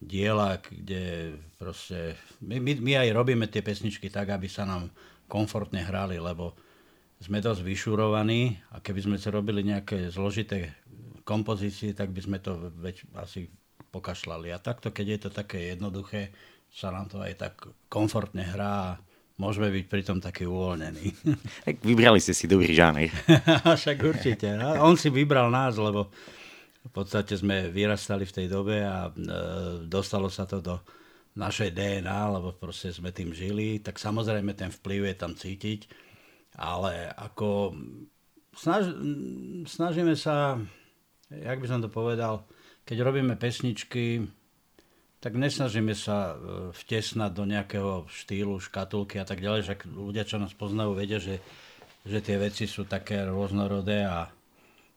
diela, 0.00 0.56
kde 0.64 1.36
proste... 1.60 2.16
My, 2.40 2.56
my, 2.56 2.80
my 2.80 2.92
aj 3.04 3.08
robíme 3.12 3.44
tie 3.52 3.60
pesničky 3.60 4.08
tak, 4.08 4.32
aby 4.32 4.48
sa 4.48 4.64
nám 4.64 4.88
komfortne 5.28 5.84
hrali, 5.84 6.16
lebo 6.16 6.56
sme 7.20 7.44
dosť 7.44 7.60
vyšurovaní 7.60 8.72
a 8.72 8.80
keby 8.80 9.00
sme 9.04 9.16
sa 9.20 9.32
robili 9.32 9.64
nejaké 9.64 10.08
zložité 10.08 10.76
kompozície, 11.24 11.96
tak 11.96 12.12
by 12.12 12.20
sme 12.20 12.38
to 12.40 12.72
veď 12.80 13.08
asi 13.16 13.48
pokašľali. 13.92 14.52
A 14.52 14.60
takto, 14.60 14.92
keď 14.92 15.06
je 15.08 15.18
to 15.28 15.30
také 15.32 15.72
jednoduché, 15.72 16.32
sa 16.68 16.92
nám 16.92 17.08
to 17.08 17.22
aj 17.22 17.32
tak 17.38 17.54
komfortne 17.88 18.44
hrá 18.44 19.00
môžeme 19.38 19.70
byť 19.70 19.84
pritom 19.90 20.18
taký 20.22 20.46
uvoľnení. 20.46 21.06
Tak 21.66 21.82
vybrali 21.82 22.22
ste 22.22 22.36
si 22.36 22.46
dobrý 22.46 22.70
žáner. 22.70 23.10
Však 23.80 23.98
určite. 24.04 24.54
A 24.54 24.82
on 24.84 24.94
si 24.94 25.10
vybral 25.10 25.50
nás, 25.50 25.74
lebo 25.74 26.12
v 26.84 26.90
podstate 26.92 27.34
sme 27.34 27.72
vyrastali 27.72 28.28
v 28.28 28.34
tej 28.36 28.46
dobe 28.46 28.84
a 28.84 29.08
e, 29.08 29.12
dostalo 29.88 30.28
sa 30.28 30.44
to 30.44 30.60
do 30.60 30.76
našej 31.34 31.74
DNA, 31.74 32.20
lebo 32.30 32.54
proste 32.54 32.94
sme 32.94 33.10
tým 33.10 33.34
žili, 33.34 33.82
tak 33.82 33.98
samozrejme 33.98 34.54
ten 34.54 34.70
vplyv 34.70 35.10
je 35.10 35.16
tam 35.18 35.32
cítiť, 35.34 35.80
ale 36.60 37.10
ako 37.10 37.74
snaž, 38.54 38.94
snažíme 39.66 40.14
sa, 40.14 40.62
jak 41.32 41.58
by 41.58 41.66
som 41.66 41.82
to 41.82 41.90
povedal, 41.90 42.46
keď 42.86 43.02
robíme 43.02 43.34
pesničky, 43.34 44.22
tak 45.24 45.40
nesnažíme 45.40 45.96
sa 45.96 46.36
e, 46.36 46.68
vtesnať 46.76 47.32
do 47.32 47.48
nejakého 47.48 48.04
štýlu, 48.12 48.60
škatulky 48.60 49.16
a 49.16 49.24
tak 49.24 49.40
ďalej, 49.40 49.60
že 49.64 49.74
ľudia, 49.88 50.28
čo 50.28 50.36
nás 50.36 50.52
poznajú, 50.52 50.92
vedia, 50.92 51.16
že, 51.16 51.40
že 52.04 52.20
tie 52.20 52.36
veci 52.36 52.68
sú 52.68 52.84
také 52.84 53.24
rôznorodé 53.24 54.04
a 54.04 54.28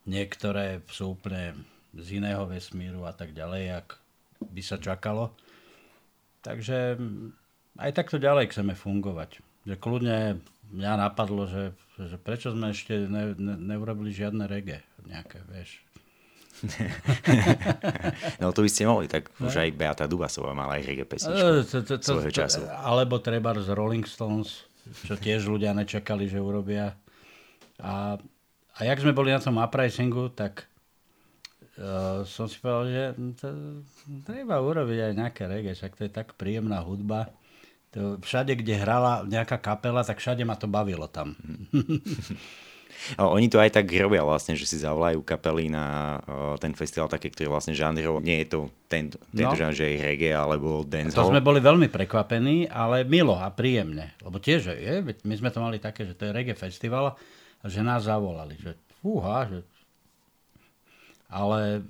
niektoré 0.03 0.84
sú 0.91 1.15
úplne 1.15 1.55
z 1.96 2.19
iného 2.19 2.43
vesmíru 2.43 3.07
a 3.07 3.15
tak 3.15 3.31
ďalej, 3.31 3.62
jak 3.72 3.88
by 4.43 4.62
sa 4.67 4.75
čakalo. 4.75 5.31
Takže 6.43 7.00
aj 7.79 7.91
takto 7.96 8.19
ďalej 8.19 8.51
chceme 8.51 8.75
fungovať. 8.75 9.39
Že 9.63 9.75
kľudne 9.79 10.43
mňa 10.75 10.93
napadlo, 11.07 11.48
že, 11.48 11.72
že 11.96 12.19
prečo 12.19 12.51
sme 12.51 12.75
ešte 12.75 13.07
ne, 13.07 13.31
ne, 13.39 13.55
neurobili 13.55 14.12
žiadne 14.12 14.43
reggae 14.43 14.84
nejaké, 15.07 15.39
vieš. 15.48 15.79
no 18.41 18.49
to 18.49 18.65
by 18.65 18.69
ste 18.69 18.89
mohli, 18.89 19.05
tak 19.05 19.29
no. 19.37 19.49
už 19.49 19.61
aj 19.61 19.69
Beata 19.77 20.05
Dubasová 20.09 20.57
mala 20.57 20.81
aj 20.81 20.83
reggae 20.85 21.05
pesničku 21.05 21.49
to, 21.69 21.77
to, 21.85 21.93
to, 22.01 22.07
svojho 22.17 22.33
času. 22.33 22.65
Alebo 22.65 23.21
treba 23.21 23.53
z 23.57 23.69
Rolling 23.77 24.05
Stones, 24.05 24.65
čo 25.05 25.13
tiež 25.13 25.45
ľudia 25.45 25.77
nečakali, 25.77 26.25
že 26.25 26.41
urobia. 26.41 26.97
A, 27.77 28.17
a 28.73 28.79
jak 28.81 29.01
sme 29.01 29.13
boli 29.13 29.29
na 29.29 29.41
tom 29.41 29.61
uprisingu, 29.61 30.33
tak 30.33 30.65
uh, 31.77 32.25
som 32.25 32.49
si 32.49 32.57
povedal, 32.57 32.85
že 32.89 33.03
to, 33.37 33.47
treba 34.25 34.57
urobiť 34.57 34.99
aj 35.09 35.13
nejaké 35.13 35.43
reggae, 35.45 35.77
však 35.77 35.93
to 35.93 36.01
je 36.09 36.11
tak 36.11 36.33
príjemná 36.35 36.81
hudba. 36.81 37.29
To, 37.95 38.19
všade, 38.19 38.57
kde 38.59 38.81
hrala 38.81 39.23
nejaká 39.23 39.61
kapela, 39.61 40.03
tak 40.03 40.19
všade 40.19 40.43
ma 40.43 40.57
to 40.57 40.65
bavilo 40.65 41.07
tam. 41.07 41.37
Oni 43.17 43.47
to 43.47 43.61
aj 43.61 43.77
tak 43.77 43.87
robia 43.93 44.25
vlastne, 44.25 44.57
že 44.57 44.67
si 44.67 44.77
zavolajú 44.81 45.23
kapely 45.23 45.71
na 45.71 46.17
ten 46.57 46.73
festival 46.73 47.07
také, 47.07 47.31
ktorý 47.31 47.53
vlastne 47.53 47.77
žánrov, 47.77 48.19
nie 48.19 48.43
je 48.43 48.47
to 48.51 48.59
ten, 48.87 49.11
tento 49.11 49.55
no. 49.55 49.59
žánr, 49.59 49.75
že 49.75 49.85
je 49.85 49.97
reggae 50.01 50.33
alebo 50.33 50.83
dancehall. 50.83 51.27
To 51.27 51.31
sme 51.31 51.43
boli 51.43 51.59
veľmi 51.59 51.87
prekvapení, 51.91 52.71
ale 52.71 53.03
milo 53.03 53.35
a 53.35 53.51
príjemne. 53.51 54.15
Lebo 54.23 54.39
tiež 54.39 54.73
je, 54.75 54.93
my 55.03 55.35
sme 55.35 55.49
to 55.51 55.59
mali 55.59 55.77
také, 55.77 56.07
že 56.07 56.15
to 56.15 56.27
je 56.27 56.35
reggae 56.35 56.55
festival 56.55 57.15
a 57.61 57.65
že 57.65 57.83
nás 57.83 58.07
zavolali, 58.07 58.55
že 58.59 58.75
fúha, 59.03 59.47
že 59.47 59.59
ale 61.27 61.83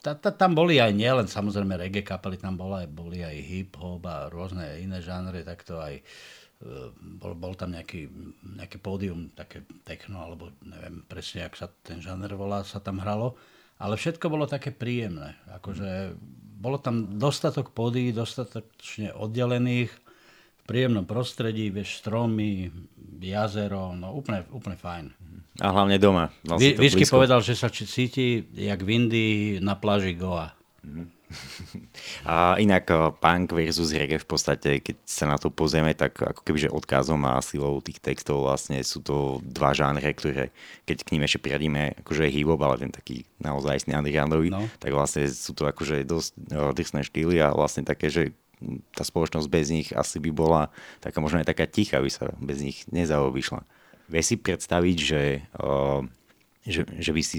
ta, 0.00 0.16
ta, 0.16 0.32
tam 0.32 0.56
boli 0.56 0.80
aj 0.80 0.92
nielen 0.96 1.28
samozrejme 1.28 1.76
reggae 1.76 2.04
kapely, 2.04 2.40
tam 2.40 2.56
boli, 2.56 2.88
boli 2.88 3.20
aj 3.20 3.36
hip-hop 3.36 4.00
a 4.08 4.28
rôzne 4.32 4.80
iné 4.80 5.04
žánry, 5.04 5.44
takto 5.44 5.76
aj 5.76 6.00
e, 6.00 6.02
bol, 7.00 7.32
bol 7.32 7.56
tam 7.56 7.72
nejaký, 7.72 8.12
nejaké 8.60 8.76
pódium, 8.76 9.32
také 9.32 9.64
techno, 9.88 10.20
alebo 10.20 10.52
neviem 10.60 11.00
presne, 11.08 11.48
ak 11.48 11.56
sa 11.56 11.72
ten 11.80 12.04
žáner 12.04 12.36
volá, 12.36 12.60
sa 12.64 12.84
tam 12.84 13.00
hralo. 13.00 13.36
Ale 13.80 13.96
všetko 13.96 14.28
bolo 14.28 14.44
také 14.44 14.68
príjemné. 14.68 15.40
Akože 15.56 16.12
bolo 16.60 16.76
tam 16.76 17.16
dostatok 17.16 17.72
pódií, 17.72 18.12
dostatočne 18.12 19.16
oddelených, 19.16 19.88
v 20.60 20.62
príjemnom 20.68 21.08
prostredí, 21.08 21.72
vieš, 21.72 22.04
stromy, 22.04 22.68
jazero, 23.24 23.96
no 23.96 24.12
úplne, 24.12 24.44
úplne 24.52 24.76
fajn. 24.76 25.04
A 25.64 25.72
hlavne 25.72 25.96
doma. 25.96 26.28
Vy, 26.44 26.76
Vysky 26.76 27.08
povedal, 27.08 27.40
že 27.40 27.56
sa 27.56 27.72
cíti 27.72 28.44
jak 28.52 28.84
v 28.84 28.88
Indii 29.00 29.36
na 29.64 29.76
pláži 29.80 30.12
Goa. 30.12 30.52
A 32.26 32.58
inak 32.58 32.90
eh, 32.90 32.98
punk 33.14 33.54
versus 33.54 33.94
reggae 33.94 34.18
v 34.18 34.28
podstate, 34.28 34.82
keď 34.82 34.96
sa 35.06 35.30
na 35.30 35.38
to 35.38 35.48
pozrieme, 35.48 35.94
tak 35.94 36.18
ako 36.18 36.42
kebyže 36.42 36.70
odkazom 36.70 37.22
a 37.26 37.38
silou 37.42 37.78
tých 37.78 38.02
textov 38.02 38.42
vlastne 38.46 38.82
sú 38.82 38.98
to 39.02 39.38
dva 39.46 39.70
žánre, 39.70 40.10
ktoré 40.10 40.50
keď 40.84 41.06
k 41.06 41.12
ním 41.14 41.22
ešte 41.26 41.42
priradíme 41.42 42.02
akože 42.02 42.26
hip 42.26 42.50
ale 42.50 42.76
ten 42.82 42.90
taký 42.90 43.22
naozaj 43.38 43.86
undergroundový, 43.86 44.50
no. 44.50 44.66
tak 44.82 44.90
vlastne 44.90 45.30
sú 45.30 45.54
to 45.54 45.70
akože 45.70 46.02
dosť 46.02 46.30
uh, 46.50 46.74
drsné 46.74 47.06
štýly 47.06 47.38
a 47.38 47.54
vlastne 47.54 47.86
také, 47.86 48.10
že 48.10 48.34
tá 48.92 49.06
spoločnosť 49.06 49.48
bez 49.48 49.72
nich 49.72 49.88
asi 49.94 50.20
by 50.20 50.30
bola 50.34 50.68
taká 51.00 51.22
možno 51.22 51.40
aj 51.40 51.48
taká 51.48 51.64
tichá, 51.64 52.02
by 52.02 52.10
sa 52.12 52.34
bez 52.42 52.60
nich 52.60 52.84
nezaobišla. 52.92 53.64
Vie 54.10 54.22
si 54.26 54.36
predstaviť, 54.36 54.96
že, 54.98 55.22
uh, 55.62 56.02
že, 56.66 56.84
že 56.84 57.10
by 57.14 57.22
si 57.22 57.38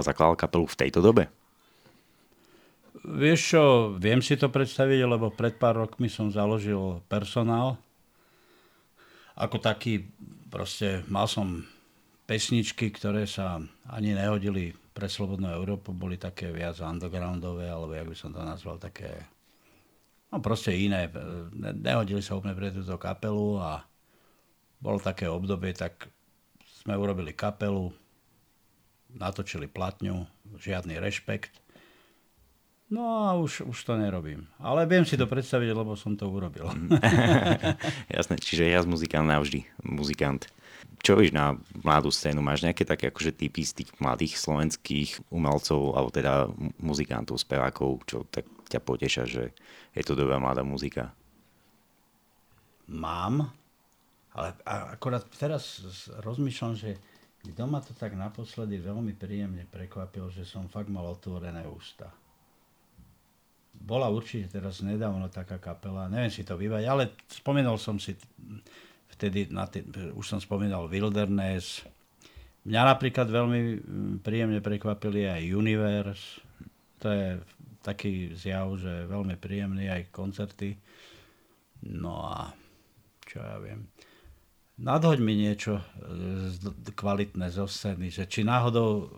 zakladal 0.00 0.38
kapelu 0.38 0.64
v 0.64 0.78
tejto 0.78 1.02
dobe? 1.02 1.28
Vieš 3.02 3.40
čo, 3.42 3.62
viem 3.98 4.22
si 4.22 4.38
to 4.38 4.46
predstaviť, 4.46 5.00
lebo 5.02 5.34
pred 5.34 5.58
pár 5.58 5.82
rokmi 5.82 6.06
som 6.06 6.30
založil 6.30 7.02
personál. 7.10 7.74
Ako 9.34 9.58
taký, 9.58 10.06
proste 10.46 11.02
mal 11.10 11.26
som 11.26 11.66
pesničky, 12.30 12.94
ktoré 12.94 13.26
sa 13.26 13.58
ani 13.90 14.14
nehodili 14.14 14.70
pre 14.92 15.10
Slobodnú 15.10 15.50
Európu, 15.50 15.90
boli 15.90 16.20
také 16.20 16.52
viac 16.52 16.78
undergroundové, 16.78 17.66
alebo 17.66 17.96
jak 17.96 18.06
by 18.06 18.16
som 18.16 18.30
to 18.30 18.44
nazval, 18.44 18.76
také, 18.78 19.08
no 20.30 20.38
proste 20.38 20.70
iné. 20.76 21.08
Nehodili 21.56 22.20
sa 22.22 22.36
úplne 22.36 22.54
pre 22.54 22.70
túto 22.70 23.00
kapelu 23.00 23.58
a 23.58 23.82
bolo 24.78 25.00
také 25.02 25.26
obdobie, 25.26 25.72
tak 25.74 26.06
sme 26.82 26.94
urobili 26.94 27.34
kapelu, 27.34 27.90
natočili 29.16 29.66
platňu, 29.66 30.28
žiadny 30.58 31.00
rešpekt. 31.02 31.61
No 32.92 33.24
a 33.24 33.32
už, 33.40 33.64
už 33.64 33.78
to 33.88 33.96
nerobím. 33.96 34.44
Ale 34.60 34.84
viem 34.84 35.08
si 35.08 35.16
to 35.16 35.24
predstaviť, 35.24 35.72
lebo 35.72 35.96
som 35.96 36.12
to 36.12 36.28
urobil. 36.28 36.68
Jasné, 38.12 38.36
čiže 38.36 38.68
ja 38.68 38.84
z 38.84 38.88
muzikant 38.92 39.24
navždy, 39.24 39.64
muzikant. 39.80 40.44
Čo 41.00 41.16
víš 41.16 41.32
na 41.32 41.56
mladú 41.80 42.12
scénu? 42.12 42.44
Máš 42.44 42.68
nejaké 42.68 42.84
také 42.84 43.08
akože 43.08 43.32
typy 43.32 43.64
z 43.64 43.80
tých 43.80 43.90
mladých 43.96 44.36
slovenských 44.36 45.24
umelcov, 45.32 45.96
alebo 45.96 46.12
teda 46.12 46.52
muzikantov, 46.84 47.40
spevákov, 47.40 48.04
čo 48.04 48.28
tak 48.28 48.44
ťa 48.68 48.84
poteša, 48.84 49.24
že 49.24 49.56
je 49.96 50.02
to 50.04 50.12
dobrá 50.12 50.36
mladá 50.36 50.60
muzika? 50.60 51.16
Mám, 52.92 53.48
ale 54.36 54.52
akorát 54.68 55.24
teraz 55.40 55.80
rozmýšľam, 56.20 56.76
že 56.76 57.00
kto 57.40 57.64
ma 57.64 57.80
to 57.80 57.96
tak 57.96 58.12
naposledy 58.12 58.76
veľmi 58.84 59.16
príjemne 59.16 59.64
prekvapil, 59.72 60.28
že 60.28 60.44
som 60.44 60.68
fakt 60.68 60.92
mal 60.92 61.08
otvorené 61.08 61.64
ústa. 61.64 62.12
Bola 63.82 64.06
určite 64.06 64.58
teraz 64.58 64.78
nedávno 64.80 65.26
taká 65.26 65.58
kapela, 65.58 66.06
neviem 66.06 66.30
si 66.30 66.46
to 66.46 66.54
vyvať, 66.54 66.82
ale 66.86 67.02
spomenul 67.26 67.76
som 67.76 67.98
si 67.98 68.14
vtedy, 69.10 69.50
na 69.50 69.66
tý, 69.66 69.82
už 70.14 70.22
som 70.22 70.38
spomínal 70.38 70.86
Wilderness. 70.86 71.82
Mňa 72.62 72.82
napríklad 72.94 73.26
veľmi 73.26 73.60
príjemne 74.22 74.62
prekvapili 74.62 75.26
aj 75.26 75.42
Universe. 75.50 76.38
To 77.02 77.10
je 77.10 77.28
taký 77.82 78.30
zjav, 78.38 78.78
že 78.78 79.10
veľmi 79.10 79.34
príjemný 79.34 79.90
aj 79.90 80.14
koncerty. 80.14 80.78
No 81.90 82.22
a 82.30 82.54
čo 83.26 83.42
ja 83.42 83.58
viem 83.58 83.90
nadhoď 84.82 85.18
mi 85.22 85.34
niečo 85.38 85.78
e, 85.78 85.84
kvalitné 86.92 87.46
zo 87.54 87.70
scény, 87.70 88.10
že 88.10 88.26
či 88.26 88.42
náhodou, 88.42 89.08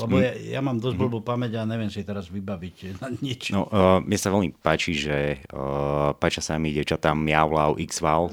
lebo 0.00 0.16
hm. 0.16 0.22
ja, 0.22 0.32
ja 0.56 0.60
mám 0.64 0.80
dosť 0.80 0.96
hm. 0.96 1.02
blbú 1.04 1.18
pamäť 1.20 1.60
a 1.60 1.68
neviem 1.68 1.92
si 1.92 2.00
teraz 2.06 2.32
vybaviť 2.32 2.76
na 3.02 3.08
nič. 3.12 3.52
No, 3.52 3.68
uh, 3.68 4.00
mne 4.00 4.18
sa 4.18 4.32
veľmi 4.32 4.56
páči, 4.58 4.96
že 4.96 5.44
uh, 5.52 6.16
páčia 6.16 6.40
sa 6.40 6.56
mi 6.56 6.72
dievčatá 6.72 7.12
Miau 7.12 7.52
Lau 7.52 7.76
X-Val, 7.76 8.32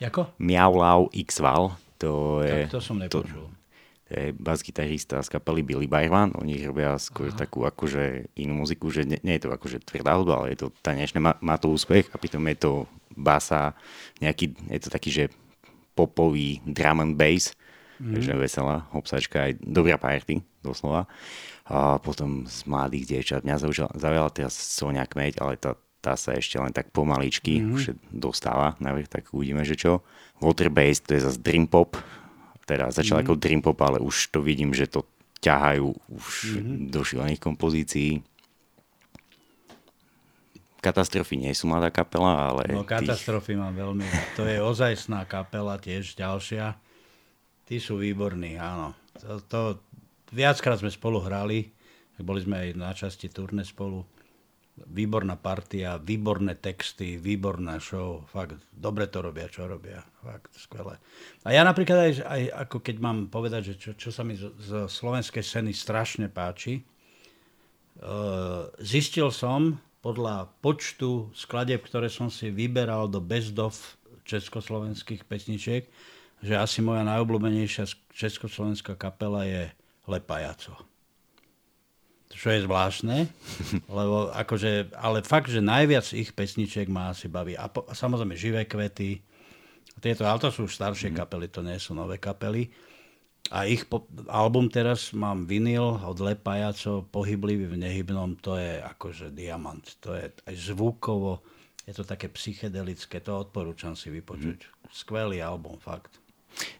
Jako? 0.00 0.32
Miaulau 0.38 1.12
X-Val. 1.12 1.76
To 2.00 2.40
je, 2.40 2.64
tak 2.64 2.72
to 2.72 2.80
som 2.80 2.96
nepočul. 2.96 3.44
To, 3.44 3.58
je 4.10 4.34
bas-gitarista 4.34 5.22
z 5.22 5.28
kapely 5.28 5.62
Billy 5.62 5.86
Byron. 5.86 6.34
Oni 6.40 6.58
robia 6.66 6.98
skôr 6.98 7.30
Aha. 7.30 7.46
takú 7.46 7.62
akože 7.62 8.32
inú 8.40 8.64
muziku, 8.64 8.90
že 8.90 9.06
nie, 9.06 9.20
nie 9.22 9.38
je 9.38 9.46
to 9.46 9.54
akože 9.54 9.84
tvrdá 9.86 10.18
hudba, 10.18 10.42
ale 10.42 10.56
je 10.56 10.66
to 10.66 10.74
tanečné, 10.82 11.22
má, 11.22 11.38
má 11.38 11.54
to 11.60 11.70
úspech 11.70 12.10
a 12.10 12.18
pritom 12.18 12.42
je 12.50 12.56
to 12.58 12.72
basa, 13.14 13.76
nejaký, 14.18 14.56
je 14.66 14.80
to 14.82 14.90
taký, 14.90 15.10
že 15.14 15.24
popový 15.94 16.58
drum 16.66 17.04
and 17.04 17.14
bass, 17.14 17.54
mm. 18.00 18.16
takže 18.16 18.32
veselá 18.40 18.88
obsačka, 18.96 19.46
aj 19.46 19.60
dobrá 19.60 20.00
party, 20.00 20.40
doslova. 20.64 21.04
A 21.70 22.02
potom 22.02 22.48
z 22.50 22.66
mladých 22.66 23.04
dievčat, 23.14 23.46
mňa 23.46 23.56
zaujala 23.94 24.30
teraz 24.34 24.58
Sonia 24.58 25.06
Kmeď, 25.06 25.38
ale 25.38 25.54
tá, 25.54 25.78
tá 26.02 26.18
sa 26.18 26.34
ešte 26.34 26.58
len 26.58 26.74
tak 26.74 26.90
pomaličky 26.90 27.62
mm-hmm. 27.62 27.74
už 27.76 27.82
dostáva 28.10 28.74
navrh, 28.82 29.06
tak 29.06 29.30
uvidíme, 29.30 29.62
že 29.62 29.78
čo. 29.78 30.02
Waterbase, 30.42 31.04
to 31.06 31.14
je 31.14 31.22
zase 31.22 31.38
Dream 31.38 31.70
Pop, 31.70 31.94
teda 32.66 32.90
začal 32.90 33.22
mm-hmm. 33.22 33.30
ako 33.30 33.42
Dream 33.42 33.62
Pop, 33.62 33.78
ale 33.86 34.02
už 34.02 34.34
to 34.34 34.42
vidím, 34.42 34.74
že 34.74 34.90
to 34.90 35.06
ťahajú 35.46 35.94
už 36.10 36.26
mm-hmm. 36.58 36.76
do 36.90 37.00
šilených 37.06 37.38
kompozícií. 37.38 38.26
Katastrofy 40.80 41.36
nie 41.36 41.52
sú 41.52 41.68
mladá 41.68 41.92
kapela, 41.92 42.50
ale... 42.50 42.72
No 42.72 42.88
katastrofy 42.88 43.52
tých... 43.52 43.60
mám 43.60 43.76
veľmi... 43.76 44.04
To 44.40 44.48
je 44.48 44.58
ozajstná 44.64 45.28
kapela, 45.28 45.76
tiež 45.76 46.16
ďalšia. 46.16 46.74
Tí 47.70 47.78
sú 47.78 48.02
výborní, 48.02 48.58
áno. 48.58 48.98
To, 49.22 49.38
to, 49.46 49.60
viackrát 50.34 50.82
sme 50.82 50.90
spolu 50.90 51.22
hrali, 51.22 51.70
boli 52.18 52.42
sme 52.42 52.66
aj 52.66 52.68
na 52.74 52.90
časti 52.90 53.30
turné 53.30 53.62
spolu 53.62 54.02
výborná 54.88 55.36
partia, 55.36 56.00
výborné 56.00 56.56
texty, 56.56 57.20
výborná 57.20 57.76
show, 57.78 58.24
fakt 58.32 58.56
dobre 58.72 59.06
to 59.06 59.20
robia, 59.20 59.46
čo 59.46 59.68
robia, 59.68 60.00
fakt 60.24 60.56
skvelé. 60.56 60.96
A 61.44 61.52
ja 61.52 61.60
napríklad 61.66 62.10
aj, 62.10 62.12
aj 62.24 62.42
ako 62.66 62.76
keď 62.80 62.96
mám 62.98 63.18
povedať, 63.28 63.62
že 63.70 63.74
čo, 63.76 63.90
čo 63.94 64.10
sa 64.10 64.24
mi 64.24 64.34
z, 64.38 64.48
z 64.56 64.88
slovenskej 64.88 65.44
scény 65.44 65.76
strašne 65.76 66.32
páči, 66.32 66.80
uh, 66.80 68.72
zistil 68.80 69.28
som 69.28 69.76
podľa 70.00 70.48
počtu 70.64 71.28
skladeb, 71.36 71.84
ktoré 71.84 72.08
som 72.08 72.32
si 72.32 72.48
vyberal 72.48 73.04
do 73.12 73.20
best 73.20 73.52
of 73.60 73.76
československých 74.24 75.28
pesničiek, 75.28 75.84
že 76.40 76.56
asi 76.56 76.80
moja 76.80 77.04
najobľúbenejšia 77.04 77.84
československá 78.12 78.96
kapela 78.96 79.44
je 79.44 79.68
Lepajaco 80.08 80.90
čo 82.30 82.48
je 82.54 82.64
zvláštne, 82.64 83.26
lebo 83.98 84.30
akože, 84.30 84.94
ale 84.96 85.26
fakt, 85.26 85.50
že 85.50 85.60
najviac 85.60 86.06
ich 86.14 86.30
pesničiek 86.30 86.86
ma 86.86 87.10
asi 87.10 87.26
baví. 87.26 87.58
A, 87.58 87.66
po, 87.66 87.84
a 87.84 87.92
samozrejme 87.92 88.38
živé 88.38 88.64
kvety, 88.64 89.20
tieto, 90.00 90.24
ale 90.24 90.40
to 90.40 90.48
sú 90.48 90.64
staršie 90.64 91.12
mm. 91.12 91.16
kapely, 91.20 91.46
to 91.52 91.60
nie 91.60 91.76
sú 91.76 91.92
nové 91.92 92.16
kapely. 92.16 92.72
A 93.52 93.66
ich 93.66 93.84
po, 93.84 94.06
album 94.30 94.70
teraz 94.70 95.10
mám 95.12 95.44
vinyl 95.44 96.00
od 96.00 96.16
Lepajaco, 96.22 97.04
Pohyblivý 97.10 97.66
v 97.66 97.82
nehybnom, 97.82 98.38
to 98.38 98.56
je 98.56 98.78
akože 98.78 99.34
diamant. 99.34 99.82
To 100.00 100.16
je 100.16 100.30
aj 100.46 100.54
zvukovo, 100.56 101.42
je 101.84 101.92
to 101.92 102.06
také 102.06 102.30
psychedelické, 102.30 103.20
to 103.20 103.36
odporúčam 103.36 103.98
si 103.98 104.08
vypočuť. 104.08 104.58
Mm. 104.64 104.72
Skvelý 104.88 105.38
album, 105.42 105.76
fakt. 105.82 106.19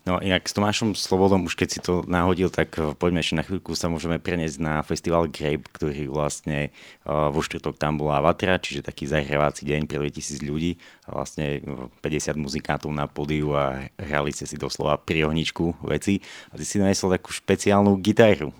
No 0.04 0.20
inak 0.20 0.44
s 0.48 0.52
Tomášom 0.56 0.92
Slobodom, 0.96 1.46
už 1.46 1.54
keď 1.56 1.68
si 1.68 1.80
to 1.80 2.04
nahodil, 2.04 2.48
tak 2.52 2.76
eh, 2.76 2.92
poďme 2.96 3.20
ešte 3.22 3.38
na 3.38 3.44
chvíľku 3.44 3.72
sa 3.76 3.88
môžeme 3.88 4.20
preniesť 4.20 4.58
na 4.60 4.74
festival 4.84 5.28
Grape, 5.28 5.64
ktorý 5.72 6.10
vlastne 6.10 6.74
uh, 7.06 7.28
vo 7.32 7.40
štvrtok 7.40 7.76
tam 7.76 8.00
bola 8.00 8.20
Vatra, 8.20 8.60
čiže 8.60 8.84
taký 8.84 9.08
zahrávací 9.08 9.64
deň 9.64 9.88
pre 9.88 10.00
2000 10.00 10.40
ľudí. 10.44 10.76
Vlastne 11.08 11.60
50 12.00 12.02
eh, 12.02 12.36
muzikantov 12.36 12.90
na 12.92 13.08
podiu 13.08 13.56
a 13.56 13.88
hrali 13.96 14.32
ste 14.34 14.44
si 14.44 14.56
doslova 14.60 15.00
pri 15.00 15.28
ohničku 15.28 15.84
veci. 15.86 16.20
A 16.52 16.58
ty 16.58 16.64
si 16.64 16.80
nanesol 16.80 17.12
takú 17.12 17.32
špeciálnu 17.32 17.96
gitaru. 18.00 18.52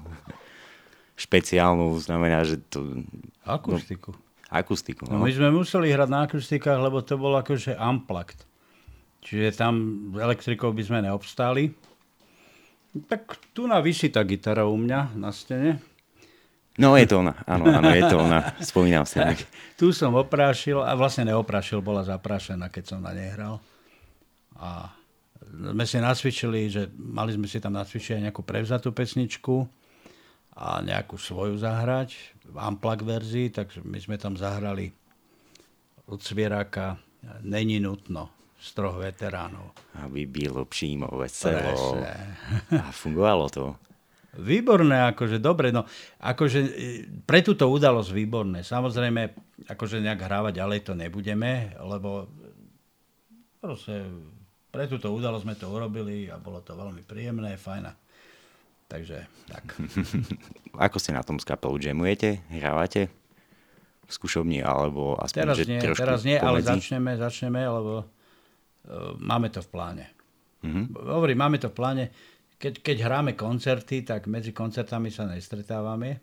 špeciálnu 1.21 1.97
znamená, 2.01 2.45
že 2.49 2.61
to... 2.69 3.05
Akustiku. 3.45 4.17
No, 4.17 4.21
akustiku. 4.51 5.03
No. 5.09 5.21
no 5.21 5.25
my 5.25 5.33
sme 5.33 5.49
museli 5.53 5.93
hrať 5.93 6.09
na 6.09 6.27
akustikách, 6.27 6.79
lebo 6.81 7.05
to 7.05 7.15
bolo 7.21 7.39
akože 7.39 7.77
unplugged. 7.77 8.50
Čiže 9.21 9.57
tam 9.57 9.75
elektrikou 10.17 10.73
by 10.73 10.83
sme 10.83 10.99
neobstáli. 11.05 11.71
Tak 13.07 13.55
tu 13.55 13.71
na 13.71 13.79
vysí 13.79 14.11
tá 14.11 14.25
gitara 14.27 14.67
u 14.67 14.75
mňa 14.75 15.15
na 15.15 15.31
stene. 15.31 15.79
No 16.81 16.97
je 16.97 17.05
to 17.05 17.21
ona, 17.21 17.37
áno, 17.45 17.69
áno, 17.69 17.93
je 17.93 18.03
to 18.09 18.17
ona. 18.17 18.57
Spomínam 18.63 19.05
si. 19.05 19.21
Tak, 19.21 19.45
tu 19.81 19.93
som 19.93 20.17
oprášil, 20.17 20.81
a 20.81 20.97
vlastne 20.97 21.29
neoprášil, 21.29 21.85
bola 21.85 22.01
zaprášená, 22.01 22.73
keď 22.73 22.97
som 22.97 22.99
na 23.05 23.13
nej 23.13 23.37
hral. 23.37 23.61
A 24.57 24.89
sme 25.45 25.85
si 25.85 26.01
nacvičili, 26.01 26.73
že 26.73 26.89
mali 26.97 27.37
sme 27.37 27.45
si 27.45 27.61
tam 27.61 27.77
nacvičiť 27.77 28.17
aj 28.17 28.23
nejakú 28.31 28.43
prevzatú 28.47 28.97
pesničku 28.97 29.67
a 30.57 30.81
nejakú 30.81 31.21
svoju 31.21 31.61
zahrať 31.61 32.17
v 32.49 32.57
Amplak 32.57 33.05
verzii, 33.05 33.53
tak 33.53 33.77
my 33.85 33.99
sme 34.01 34.17
tam 34.17 34.41
zahrali 34.41 34.91
od 36.09 36.19
Svieráka 36.19 36.97
Není 37.45 37.85
nutno 37.85 38.40
z 38.61 38.69
troch 38.77 39.01
veteránov. 39.01 39.73
Aby 40.05 40.29
bylo 40.29 40.65
přímo 40.69 41.09
veselo. 41.17 41.97
A 42.77 42.93
fungovalo 42.93 43.49
to. 43.49 43.77
Výborné, 44.31 45.11
akože 45.11 45.43
dobre, 45.43 45.75
no 45.75 45.83
akože 46.23 46.61
e, 46.63 46.71
pre 47.27 47.43
túto 47.43 47.67
udalosť 47.67 48.15
výborné. 48.15 48.63
Samozrejme, 48.63 49.35
akože 49.67 49.99
nejak 49.99 50.23
hrávať 50.23 50.63
ďalej 50.63 50.81
to 50.87 50.93
nebudeme, 50.95 51.75
lebo 51.83 52.31
proste 53.59 54.07
pre 54.71 54.87
túto 54.87 55.11
udalosť 55.11 55.43
sme 55.43 55.55
to 55.59 55.67
urobili 55.67 56.31
a 56.31 56.39
bolo 56.39 56.63
to 56.63 56.79
veľmi 56.79 57.03
príjemné, 57.03 57.59
fajná. 57.59 57.91
Takže 58.87 59.27
tak. 59.51 59.75
Ako 60.87 61.03
ste 61.03 61.11
na 61.11 61.27
tom 61.27 61.43
s 61.43 61.47
kapelu 61.47 61.75
jamujete? 61.83 62.39
Hrávate? 62.55 63.11
V 64.07 64.11
skúšovni 64.15 64.63
alebo 64.63 65.19
aspoň, 65.19 65.39
teraz 65.43 65.57
že 65.59 65.67
nie, 65.67 65.81
trošku 65.83 66.03
Teraz 66.03 66.23
nie, 66.23 66.39
pomedzi? 66.39 66.47
ale 66.47 66.59
začneme, 66.63 67.11
začneme, 67.19 67.61
lebo 67.67 68.07
máme 69.19 69.49
to 69.51 69.63
v 69.63 69.69
pláne. 69.71 70.07
Mm-hmm. 70.61 70.85
Hovorím, 71.09 71.39
máme 71.39 71.59
to 71.59 71.73
v 71.73 71.77
pláne. 71.77 72.05
Keď, 72.61 72.85
keď 72.85 72.97
hráme 73.09 73.33
koncerty, 73.39 74.05
tak 74.05 74.29
medzi 74.29 74.53
koncertami 74.53 75.09
sa 75.09 75.25
nestretávame. 75.25 76.21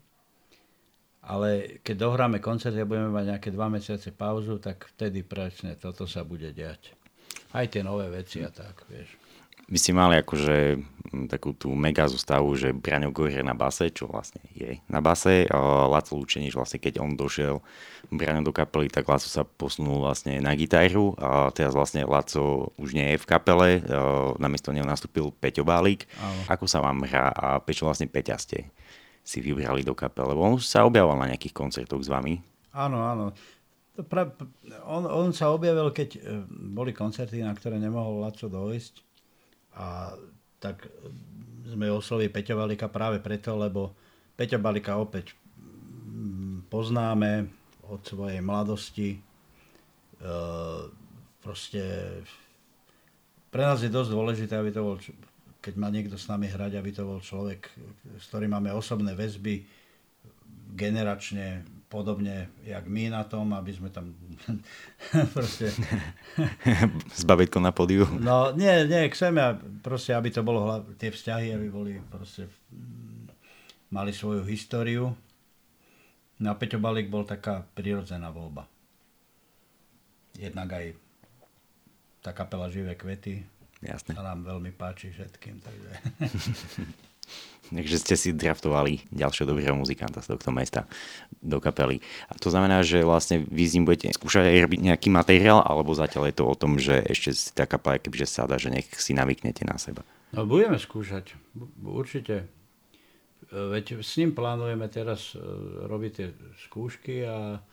Ale 1.27 1.81
keď 1.83 1.95
dohráme 2.07 2.39
koncerty 2.39 2.79
a 2.79 2.87
budeme 2.87 3.11
mať 3.11 3.25
nejaké 3.35 3.49
dva 3.51 3.67
mesiace 3.67 4.15
pauzu, 4.15 4.63
tak 4.63 4.87
vtedy 4.95 5.27
presne 5.27 5.75
toto 5.75 6.07
sa 6.07 6.23
bude 6.23 6.55
diať. 6.55 6.95
Aj 7.51 7.67
tie 7.67 7.83
nové 7.83 8.07
veci 8.07 8.39
a 8.45 8.53
tak, 8.53 8.87
vieš. 8.87 9.26
Vy 9.67 9.77
ste 9.83 9.91
mali 9.91 10.15
akože 10.15 10.79
takú 11.27 11.55
tú 11.55 11.71
mega 11.75 12.07
zostavu, 12.07 12.55
že 12.55 12.75
Braňo 12.75 13.11
Gorer 13.11 13.43
na 13.43 13.55
base, 13.55 13.91
čo 13.91 14.07
vlastne 14.07 14.43
je 14.55 14.79
na 14.87 14.99
base. 14.99 15.47
A 15.47 15.87
Laco 15.87 16.15
Lučenič 16.19 16.55
vlastne, 16.55 16.79
keď 16.79 16.99
on 17.03 17.15
došiel 17.15 17.63
Braňo 18.11 18.47
do 18.47 18.55
kapely, 18.55 18.87
tak 18.87 19.07
Laco 19.07 19.27
sa 19.27 19.43
posunul 19.43 20.03
vlastne 20.03 20.39
na 20.39 20.55
gitaru. 20.55 21.15
A 21.19 21.51
teraz 21.51 21.75
vlastne 21.75 22.07
Laco 22.07 22.71
už 22.79 22.95
nie 22.95 23.15
je 23.15 23.21
v 23.23 23.27
kapele. 23.27 23.69
Namiesto 24.39 24.71
neho 24.71 24.87
nastúpil 24.87 25.31
Peťo 25.35 25.67
Bálik. 25.67 26.07
Ako 26.47 26.67
sa 26.67 26.83
vám 26.83 27.03
hrá 27.07 27.31
a 27.31 27.59
prečo 27.59 27.87
vlastne 27.87 28.07
Peťa 28.07 28.39
ste 28.39 28.71
si 29.23 29.43
vybrali 29.43 29.83
do 29.83 29.95
kapele? 29.95 30.31
Lebo 30.31 30.43
on 30.43 30.59
už 30.59 30.67
sa 30.67 30.87
objavoval 30.87 31.19
na 31.19 31.35
nejakých 31.35 31.55
koncertoch 31.55 32.03
s 32.03 32.11
vami. 32.11 32.39
Áno, 32.71 33.03
áno. 33.03 33.25
Pra, 34.07 34.29
on, 34.85 35.09
on 35.09 35.33
sa 35.33 35.49
objavil, 35.49 35.89
keď 35.89 36.09
e, 36.15 36.45
boli 36.69 36.93
koncerty, 36.93 37.41
na 37.41 37.49
ktoré 37.49 37.81
nemohol 37.81 38.21
Laco 38.21 38.45
dojsť 38.45 39.06
a 39.77 40.17
tak 40.57 40.89
sme 41.69 41.93
oslovili 41.93 42.33
Peťa 42.33 42.57
Balika 42.57 42.89
práve 42.89 43.21
preto, 43.21 43.53
lebo 43.53 43.93
Peťa 44.33 44.57
Balika 44.57 44.97
opäť 44.97 45.37
mm, 45.37 46.65
poznáme 46.71 47.45
od 47.85 48.01
svojej 48.01 48.41
mladosti. 48.41 49.09
E, 49.13 49.19
proste 51.45 51.83
pre 53.53 53.63
nás 53.63 53.79
je 53.85 53.93
dosť 53.93 54.09
dôležité, 54.11 54.53
aby 54.57 54.73
to 54.73 54.81
bol, 54.81 54.95
keď 55.61 55.73
má 55.77 55.93
niekto 55.93 56.17
s 56.17 56.25
nami 56.25 56.49
hrať, 56.49 56.73
aby 56.81 56.89
to 56.89 57.05
bol 57.05 57.21
človek, 57.21 57.69
s 58.17 58.25
ktorým 58.33 58.57
máme 58.57 58.73
osobné 58.73 59.13
väzby, 59.13 59.61
generačne 60.73 61.76
podobne, 61.87 62.51
jak 62.67 62.83
my 62.87 63.07
na 63.07 63.23
tom, 63.23 63.55
aby 63.55 63.71
sme 63.71 63.89
tam 63.89 64.11
proste... 65.35 65.71
S 67.19 67.23
babetkou 67.23 67.63
na 67.63 67.71
podiu? 67.71 68.03
No 68.19 68.51
nie, 68.51 68.83
nie, 68.87 69.07
chceme 69.07 69.55
proste, 69.79 70.11
aby 70.11 70.29
to 70.31 70.43
bolo, 70.43 70.83
tie 70.99 71.11
vzťahy, 71.11 71.55
aby 71.55 71.67
boli 71.71 71.93
proste, 72.11 72.51
mm, 72.71 73.31
mali 73.91 74.11
svoju 74.11 74.43
históriu. 74.43 75.15
No 76.37 76.47
a 76.53 76.59
Peťo 76.59 76.77
Balík 76.77 77.09
bol 77.09 77.25
taká 77.25 77.65
prirodzená 77.73 78.29
voľba. 78.29 78.69
Jednak 80.37 80.69
aj 80.69 80.85
tá 82.21 82.35
kapela 82.35 82.69
Živé 82.69 82.93
kvety 82.93 83.41
Jasne. 83.81 84.13
sa 84.13 84.21
nám 84.21 84.45
veľmi 84.45 84.69
páči 84.75 85.09
všetkým. 85.15 85.55
Takže... 85.63 85.91
Takže 87.67 87.99
ste 87.99 88.15
si 88.15 88.29
draftovali 88.31 89.03
ďalšieho 89.11 89.43
dobrého 89.43 89.75
muzikanta 89.75 90.23
z 90.23 90.35
tohto 90.35 90.55
mesta 90.55 90.87
do 91.43 91.59
kapely. 91.59 91.99
A 92.31 92.39
to 92.39 92.47
znamená, 92.47 92.79
že 92.79 93.03
vlastne 93.03 93.43
vy 93.43 93.63
s 93.67 93.75
ním 93.75 93.83
budete 93.83 94.15
skúšať 94.15 94.55
aj 94.55 94.63
robiť 94.63 94.79
nejaký 94.87 95.09
materiál, 95.11 95.59
alebo 95.59 95.91
zatiaľ 95.91 96.31
je 96.31 96.35
to 96.39 96.45
o 96.47 96.55
tom, 96.55 96.79
že 96.79 97.03
ešte 97.03 97.35
si 97.35 97.51
tá 97.51 97.67
kapela 97.67 97.99
kebyže 97.99 98.27
sada, 98.27 98.55
že 98.55 98.71
nech 98.71 98.87
si 98.95 99.11
navyknete 99.11 99.67
na 99.67 99.75
seba. 99.75 100.07
No 100.31 100.47
budeme 100.47 100.79
skúšať, 100.79 101.35
určite. 101.83 102.47
Veď 103.47 104.03
s 104.03 104.19
ním 104.19 104.35
plánujeme 104.35 104.91
teraz 104.91 105.31
e, 105.31 105.39
robiť 105.87 106.11
tie 106.11 106.27
skúšky 106.67 107.23
a 107.23 107.63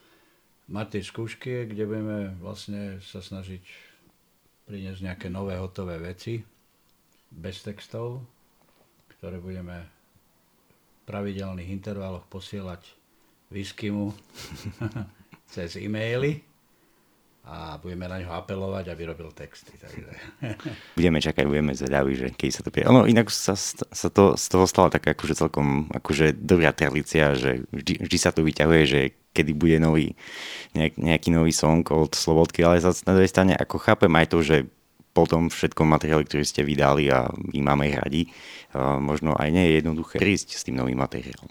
mať 0.71 0.87
tie 0.99 1.03
skúšky, 1.03 1.53
kde 1.67 1.83
budeme 1.83 2.19
vlastne 2.39 3.03
sa 3.03 3.19
snažiť 3.19 3.65
priniesť 4.71 5.01
nejaké 5.03 5.27
nové 5.29 5.59
hotové 5.59 5.99
veci 5.99 6.47
bez 7.35 7.67
textov, 7.67 8.23
ktoré 9.25 9.41
budeme 9.41 9.89
v 11.01 11.03
pravidelných 11.09 11.73
intervaloch 11.73 12.29
posielať 12.29 12.85
Whiskymu 13.49 14.13
cez 15.57 15.81
e-maily 15.81 16.45
a 17.49 17.81
budeme 17.81 18.05
na 18.05 18.21
ňo 18.21 18.37
apelovať, 18.37 18.93
aby 18.93 19.09
robil 19.09 19.33
texty. 19.33 19.81
Takže. 19.81 20.13
budeme 21.01 21.25
čakať, 21.25 21.41
budeme 21.49 21.73
zvedaví, 21.73 22.13
že 22.21 22.29
keď 22.37 22.49
sa 22.53 22.61
to 22.61 22.69
pije. 22.69 22.85
Ono 22.93 23.09
inak 23.09 23.33
sa, 23.33 23.57
sa 23.57 24.09
to 24.13 24.37
z 24.37 24.45
toho 24.45 24.69
stala 24.69 24.93
taká 24.93 25.17
akože 25.17 25.41
celkom 25.41 25.89
akože 25.89 26.37
dobrá 26.37 26.77
tradícia, 26.77 27.33
že 27.33 27.65
vždy, 27.73 28.05
vždy 28.05 28.19
sa 28.21 28.29
tu 28.29 28.45
vyťahuje, 28.45 28.83
že 28.85 29.01
kedy 29.33 29.57
bude 29.57 29.81
nový, 29.81 30.13
nejak, 30.77 31.01
nejaký 31.01 31.33
nový 31.33 31.57
song 31.57 31.81
od 31.89 32.13
Slobodky, 32.13 32.61
ale 32.61 32.85
zase 32.85 33.09
na 33.09 33.17
druhej 33.17 33.33
strane 33.33 33.57
ako 33.57 33.81
chápem 33.81 34.13
aj 34.21 34.27
to, 34.29 34.45
že 34.45 34.69
po 35.15 35.31
tom 35.31 35.47
všetkom 35.47 35.87
materiáli, 35.87 36.27
ktorý 36.27 36.43
ste 36.43 36.67
vydali 36.67 37.07
a 37.07 37.31
my 37.31 37.61
máme 37.63 37.87
ich 37.87 37.97
radi, 37.97 38.23
možno 38.99 39.39
aj 39.39 39.49
nie 39.55 39.65
je 39.71 39.73
jednoduché 39.79 40.19
prísť 40.19 40.59
s 40.59 40.67
tým 40.67 40.75
novým 40.75 40.99
materiálom. 40.99 41.49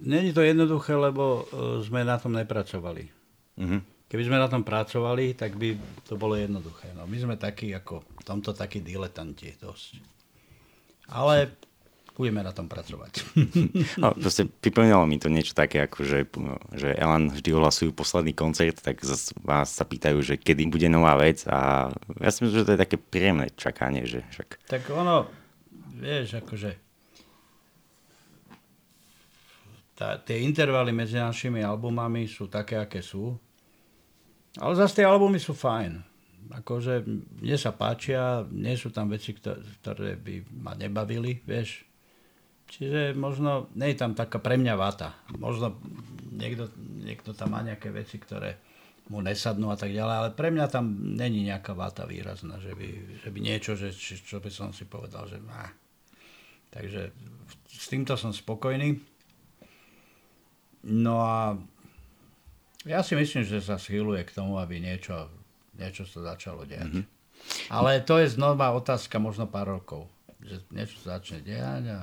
Není 0.00 0.32
to 0.32 0.42
jednoduché, 0.42 0.96
lebo 0.98 1.44
e, 1.46 1.80
sme 1.86 2.02
na 2.02 2.18
tom 2.18 2.34
nepracovali. 2.34 3.08
Uh-huh. 3.56 3.80
Keby 4.10 4.22
sme 4.26 4.42
na 4.42 4.50
tom 4.50 4.66
pracovali, 4.66 5.38
tak 5.38 5.54
by 5.54 5.78
to 6.04 6.18
bolo 6.18 6.34
jednoduché. 6.34 6.92
No, 6.92 7.06
my 7.06 7.14
sme 7.14 7.34
takí 7.38 7.72
ako 7.72 8.02
v 8.02 8.22
tomto 8.26 8.52
takí 8.52 8.82
diletanti 8.82 9.54
dosť. 9.54 10.02
Ale 11.14 11.54
budeme 12.14 12.46
na 12.46 12.54
tom 12.54 12.70
pracovať. 12.70 13.12
No, 14.02 14.14
proste 14.14 14.46
pripomínalo 14.46 15.06
mi 15.06 15.18
to 15.18 15.30
niečo 15.30 15.54
také, 15.54 15.82
ako 15.82 16.06
že, 16.06 16.26
že 16.74 16.94
Elan 16.94 17.30
vždy 17.30 17.50
ohlasujú 17.54 17.90
posledný 17.94 18.34
koncert, 18.34 18.78
tak 18.82 19.02
zase 19.02 19.34
vás 19.42 19.70
sa 19.70 19.86
pýtajú, 19.86 20.22
že 20.22 20.34
kedy 20.38 20.70
bude 20.70 20.86
nová 20.86 21.18
vec 21.18 21.46
a 21.46 21.90
ja 22.22 22.30
si 22.30 22.46
myslím, 22.46 22.58
že 22.62 22.66
to 22.66 22.74
je 22.74 22.82
také 22.86 22.96
príjemné 22.98 23.50
čakanie. 23.54 24.06
Že 24.06 24.20
však... 24.30 24.48
Tak 24.70 24.82
ono, 24.94 25.26
vieš, 25.98 26.38
akože 26.38 26.84
tá, 29.94 30.18
tie 30.18 30.42
intervaly 30.42 30.90
medzi 30.90 31.16
našimi 31.16 31.62
albumami 31.62 32.26
sú 32.26 32.50
také, 32.50 32.82
aké 32.82 32.98
sú. 32.98 33.38
Ale 34.58 34.74
zase 34.74 35.02
tie 35.02 35.06
albumy 35.06 35.38
sú 35.38 35.54
fajn. 35.54 36.02
Akože 36.50 37.02
mne 37.40 37.56
sa 37.56 37.72
páčia, 37.72 38.44
nie 38.52 38.76
sú 38.76 38.92
tam 38.92 39.08
veci, 39.08 39.32
ktoré 39.34 40.18
by 40.18 40.34
ma 40.50 40.76
nebavili, 40.76 41.40
vieš. 41.46 41.86
Čiže 42.68 43.14
možno, 43.14 43.70
nie 43.76 43.92
je 43.92 44.00
tam 44.00 44.16
taká 44.16 44.40
pre 44.40 44.58
mňa 44.58 44.74
vata. 44.74 45.14
Možno 45.36 45.78
niekto, 46.34 46.72
niekto 46.78 47.36
tam 47.36 47.54
má 47.54 47.60
nejaké 47.62 47.92
veci, 47.94 48.18
ktoré 48.18 48.58
mu 49.12 49.20
nesadnú 49.20 49.68
a 49.68 49.76
tak 49.76 49.92
ďalej, 49.92 50.14
ale 50.16 50.30
pre 50.32 50.48
mňa 50.48 50.66
tam 50.72 50.96
není 50.96 51.44
nejaká 51.44 51.76
vata 51.76 52.08
výrazná, 52.08 52.56
že 52.56 52.72
by, 52.72 53.20
že 53.20 53.28
by 53.28 53.38
niečo, 53.38 53.76
že, 53.76 53.92
čo 54.00 54.40
by 54.40 54.48
som 54.48 54.72
si 54.72 54.88
povedal, 54.88 55.28
že 55.28 55.36
má. 55.44 55.68
Takže 56.72 57.12
s 57.68 57.86
týmto 57.86 58.16
som 58.16 58.32
spokojný. 58.32 58.96
No 60.88 61.20
a 61.20 61.54
ja 62.88 63.00
si 63.04 63.12
myslím, 63.16 63.44
že 63.44 63.60
sa 63.60 63.76
schyluje 63.76 64.24
k 64.24 64.34
tomu, 64.34 64.56
aby 64.56 64.80
niečo, 64.80 65.28
niečo 65.76 66.08
sa 66.08 66.34
začalo 66.34 66.64
diať. 66.64 66.88
Mm-hmm. 66.90 67.04
Ale 67.72 68.00
to 68.04 68.20
je 68.24 68.32
znova 68.32 68.72
otázka 68.72 69.20
možno 69.20 69.44
pár 69.44 69.68
rokov. 69.68 70.08
Že 70.40 70.64
niečo 70.72 70.96
sa 71.04 71.20
začne 71.20 71.44
diať 71.44 71.84
a 71.92 71.98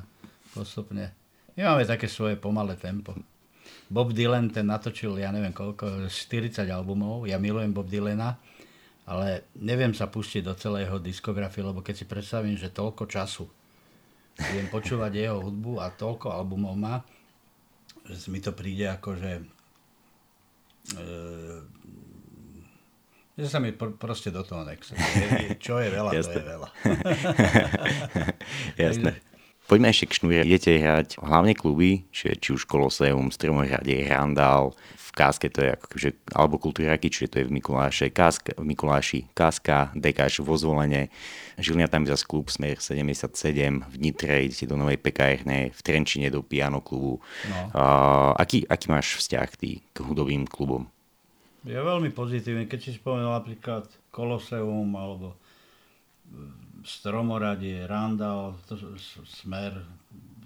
postupne. 0.52 1.12
My 1.56 1.62
máme 1.68 1.84
také 1.84 2.08
svoje 2.08 2.40
pomalé 2.40 2.80
tempo. 2.80 3.16
Bob 3.92 4.16
Dylan 4.16 4.48
ten 4.52 4.68
natočil, 4.68 5.20
ja 5.20 5.36
neviem 5.36 5.52
koľko, 5.52 6.08
40 6.08 6.64
albumov. 6.72 7.28
Ja 7.28 7.36
milujem 7.36 7.76
Bob 7.76 7.92
Dylana, 7.92 8.40
ale 9.04 9.52
neviem 9.60 9.92
sa 9.92 10.08
pustiť 10.08 10.48
do 10.48 10.56
celej 10.56 10.88
jeho 10.88 11.00
diskografie, 11.04 11.60
lebo 11.60 11.84
keď 11.84 11.96
si 12.00 12.06
predstavím, 12.08 12.56
že 12.56 12.72
toľko 12.72 13.04
času 13.12 13.46
budem 14.40 14.68
počúvať 14.72 15.12
jeho 15.12 15.44
hudbu 15.44 15.84
a 15.84 15.92
toľko 15.92 16.32
albumov 16.32 16.74
má, 16.80 17.04
že 18.08 18.32
mi 18.32 18.40
to 18.40 18.56
príde 18.56 18.88
ako, 18.88 19.20
že 19.20 19.32
e, 20.96 21.04
že 23.36 23.48
sa 23.52 23.60
mi 23.60 23.76
pr- 23.76 23.96
proste 24.00 24.32
do 24.32 24.40
toho 24.44 24.64
nechce. 24.64 24.96
Čo 25.60 25.84
je 25.84 25.90
veľa, 25.92 26.12
Jasne. 26.16 26.32
to 26.32 26.40
je 26.40 26.48
veľa. 26.48 26.68
Jasné. 28.88 29.31
Poďme 29.70 29.94
ešte 29.94 30.10
k 30.10 30.16
šnúre. 30.20 30.44
Idete 30.44 30.78
hrať 30.78 31.22
hlavne 31.22 31.56
kluby, 31.56 32.04
či, 32.12 32.36
či 32.36 32.50
už 32.56 32.68
Koloseum, 32.68 33.32
Stromohrade, 33.32 34.08
Randál, 34.10 34.76
v 35.12 35.20
Káske 35.20 35.52
to 35.52 35.60
je 35.60 35.76
ako 35.76 35.86
že, 36.00 36.10
alebo 36.32 36.56
Kultúraky, 36.56 37.12
čiže 37.12 37.28
to 37.28 37.38
je 37.44 37.48
v 37.52 37.56
Mikuláše, 37.60 38.16
Káska, 38.16 38.56
v 38.56 38.64
Mikuláši, 38.64 39.28
Káska, 39.36 39.92
Dekáš 39.92 40.40
vo 40.40 40.56
zvolenie, 40.56 41.12
Žilňa 41.60 41.92
tam 41.92 42.08
zase 42.08 42.24
klub 42.24 42.48
Smer 42.48 42.80
77, 42.80 43.28
v 43.92 43.96
Nitre 44.00 44.48
idete 44.48 44.64
do 44.64 44.80
Novej 44.80 45.04
pekárne, 45.04 45.76
v 45.76 45.80
Trenčine 45.84 46.32
do 46.32 46.40
Piano 46.40 46.80
klubu. 46.80 47.20
No. 47.52 47.60
Uh, 47.76 48.32
aký, 48.40 48.64
aký 48.72 48.88
máš 48.88 49.20
vzťah 49.20 49.50
ty 49.60 49.84
k 49.92 49.98
hudobým 50.00 50.48
klubom? 50.48 50.88
Je 51.68 51.76
veľmi 51.76 52.16
pozitívny. 52.16 52.72
Keď 52.72 52.80
si 52.80 52.92
spomenul 52.96 53.36
napríklad 53.36 53.92
Koloseum 54.16 54.96
alebo 54.96 55.36
Stromoradie, 56.82 57.86
Randall, 57.86 58.58
to, 58.66 58.78
Smer, 59.26 59.82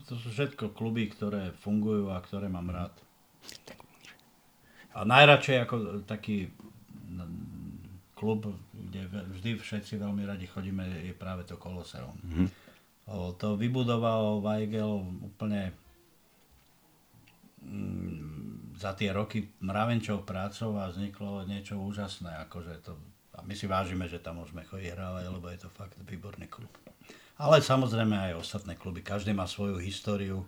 to 0.05 0.13
sú 0.19 0.29
všetko 0.29 0.75
kluby, 0.75 1.07
ktoré 1.07 1.55
fungujú 1.63 2.11
a 2.11 2.19
ktoré 2.19 2.51
mám 2.51 2.69
rád. 2.69 2.93
A 4.95 5.03
najradšej 5.03 5.57
ako 5.63 5.75
taký 6.07 6.51
klub, 8.15 8.47
kde 8.71 9.11
vždy 9.11 9.59
všetci 9.59 9.99
veľmi 9.99 10.23
radi 10.23 10.47
chodíme, 10.47 10.87
je 11.03 11.11
práve 11.11 11.43
to 11.43 11.59
Koloseum. 11.59 12.15
Mm-hmm. 12.23 12.47
To 13.37 13.47
vybudoval 13.59 14.41
Weigel 14.41 15.03
úplne 15.21 15.75
mm, 17.61 18.73
za 18.79 18.97
tie 18.97 19.13
roky 19.13 19.51
mravenčou 19.61 20.25
prácou 20.25 20.73
a 20.79 20.89
vzniklo 20.89 21.45
niečo 21.45 21.77
úžasné. 21.77 22.33
Akože 22.47 22.81
to 22.81 22.97
a 23.35 23.43
my 23.43 23.53
si 23.53 23.67
vážime, 23.67 24.07
že 24.07 24.23
tam 24.23 24.39
môžeme 24.39 24.63
chodiť 24.63 24.95
hrávať, 24.95 25.23
lebo 25.27 25.47
je 25.51 25.59
to 25.59 25.69
fakt 25.75 25.99
výborný 26.07 26.47
klub. 26.47 26.71
Ale 27.35 27.59
samozrejme 27.59 28.31
aj 28.31 28.39
ostatné 28.39 28.79
kluby. 28.79 29.03
Každý 29.03 29.35
má 29.35 29.43
svoju 29.43 29.75
históriu, 29.83 30.47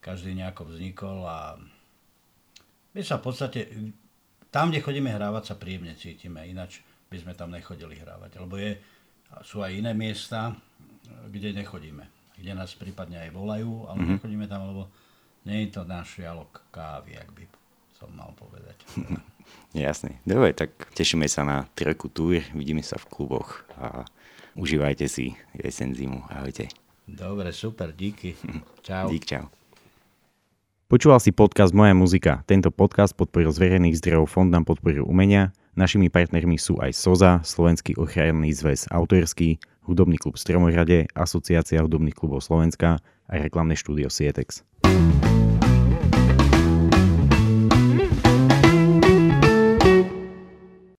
každý 0.00 0.32
nejako 0.32 0.72
vznikol 0.72 1.28
a 1.28 1.60
my 2.96 3.00
sa 3.04 3.20
v 3.20 3.24
podstate, 3.28 3.60
tam, 4.48 4.72
kde 4.72 4.80
chodíme 4.80 5.12
hrávať, 5.12 5.52
sa 5.52 5.60
príjemne 5.60 5.92
cítime, 5.98 6.46
ináč 6.48 6.80
by 7.12 7.20
sme 7.20 7.32
tam 7.36 7.52
nechodili 7.52 8.00
hrávať. 8.00 8.40
Lebo 8.40 8.56
je, 8.56 8.78
sú 9.44 9.60
aj 9.60 9.74
iné 9.74 9.92
miesta, 9.92 10.56
kde 11.28 11.52
nechodíme. 11.52 12.06
Kde 12.40 12.52
nás 12.56 12.72
prípadne 12.72 13.20
aj 13.20 13.30
volajú, 13.34 13.90
ale 13.90 13.98
mm-hmm. 14.00 14.12
nechodíme 14.16 14.46
tam, 14.48 14.62
lebo 14.70 14.82
nie 15.44 15.68
je 15.68 15.76
to 15.76 15.82
náš 15.84 16.22
jalok 16.22 16.64
kávy, 16.72 17.20
ak 17.20 17.28
by 17.36 17.44
som 17.98 18.08
mal 18.16 18.32
povedať. 18.32 18.80
Jasne. 19.74 20.22
Dobre, 20.22 20.54
tak 20.54 20.70
tešíme 20.94 21.26
sa 21.26 21.42
na 21.42 21.66
trojku 21.74 22.06
túr, 22.06 22.46
vidíme 22.54 22.80
sa 22.80 22.94
v 22.94 23.10
kluboch 23.10 23.66
a 23.74 24.06
užívajte 24.54 25.10
si 25.10 25.34
jesen 25.58 25.98
zimu. 25.98 26.22
Ahojte. 26.30 26.70
Dobre, 27.04 27.50
super, 27.50 27.90
díky. 27.90 28.38
Čau. 28.86 29.10
Dík, 29.10 29.26
čau. 29.26 29.50
Počúval 30.86 31.18
si 31.18 31.34
podcast 31.34 31.74
Moja 31.74 31.90
muzika. 31.90 32.46
Tento 32.46 32.70
podcast 32.70 33.16
podporil 33.18 33.50
z 33.50 33.58
verejných 33.58 33.98
zdrojov 33.98 34.30
Fond 34.30 34.52
na 34.52 34.62
podporu 34.62 35.02
umenia. 35.02 35.50
Našimi 35.74 36.06
partnermi 36.06 36.54
sú 36.54 36.78
aj 36.78 36.94
SOZA, 36.94 37.42
Slovenský 37.42 37.98
ochranný 37.98 38.54
zväz 38.54 38.86
autorský, 38.94 39.58
Hudobný 39.84 40.16
klub 40.16 40.38
Stromohrade, 40.38 41.10
Asociácia 41.12 41.82
hudobných 41.82 42.14
klubov 42.14 42.46
Slovenska 42.46 43.02
a 43.26 43.32
reklamné 43.36 43.74
štúdio 43.74 44.06
Sietex. 44.06 44.62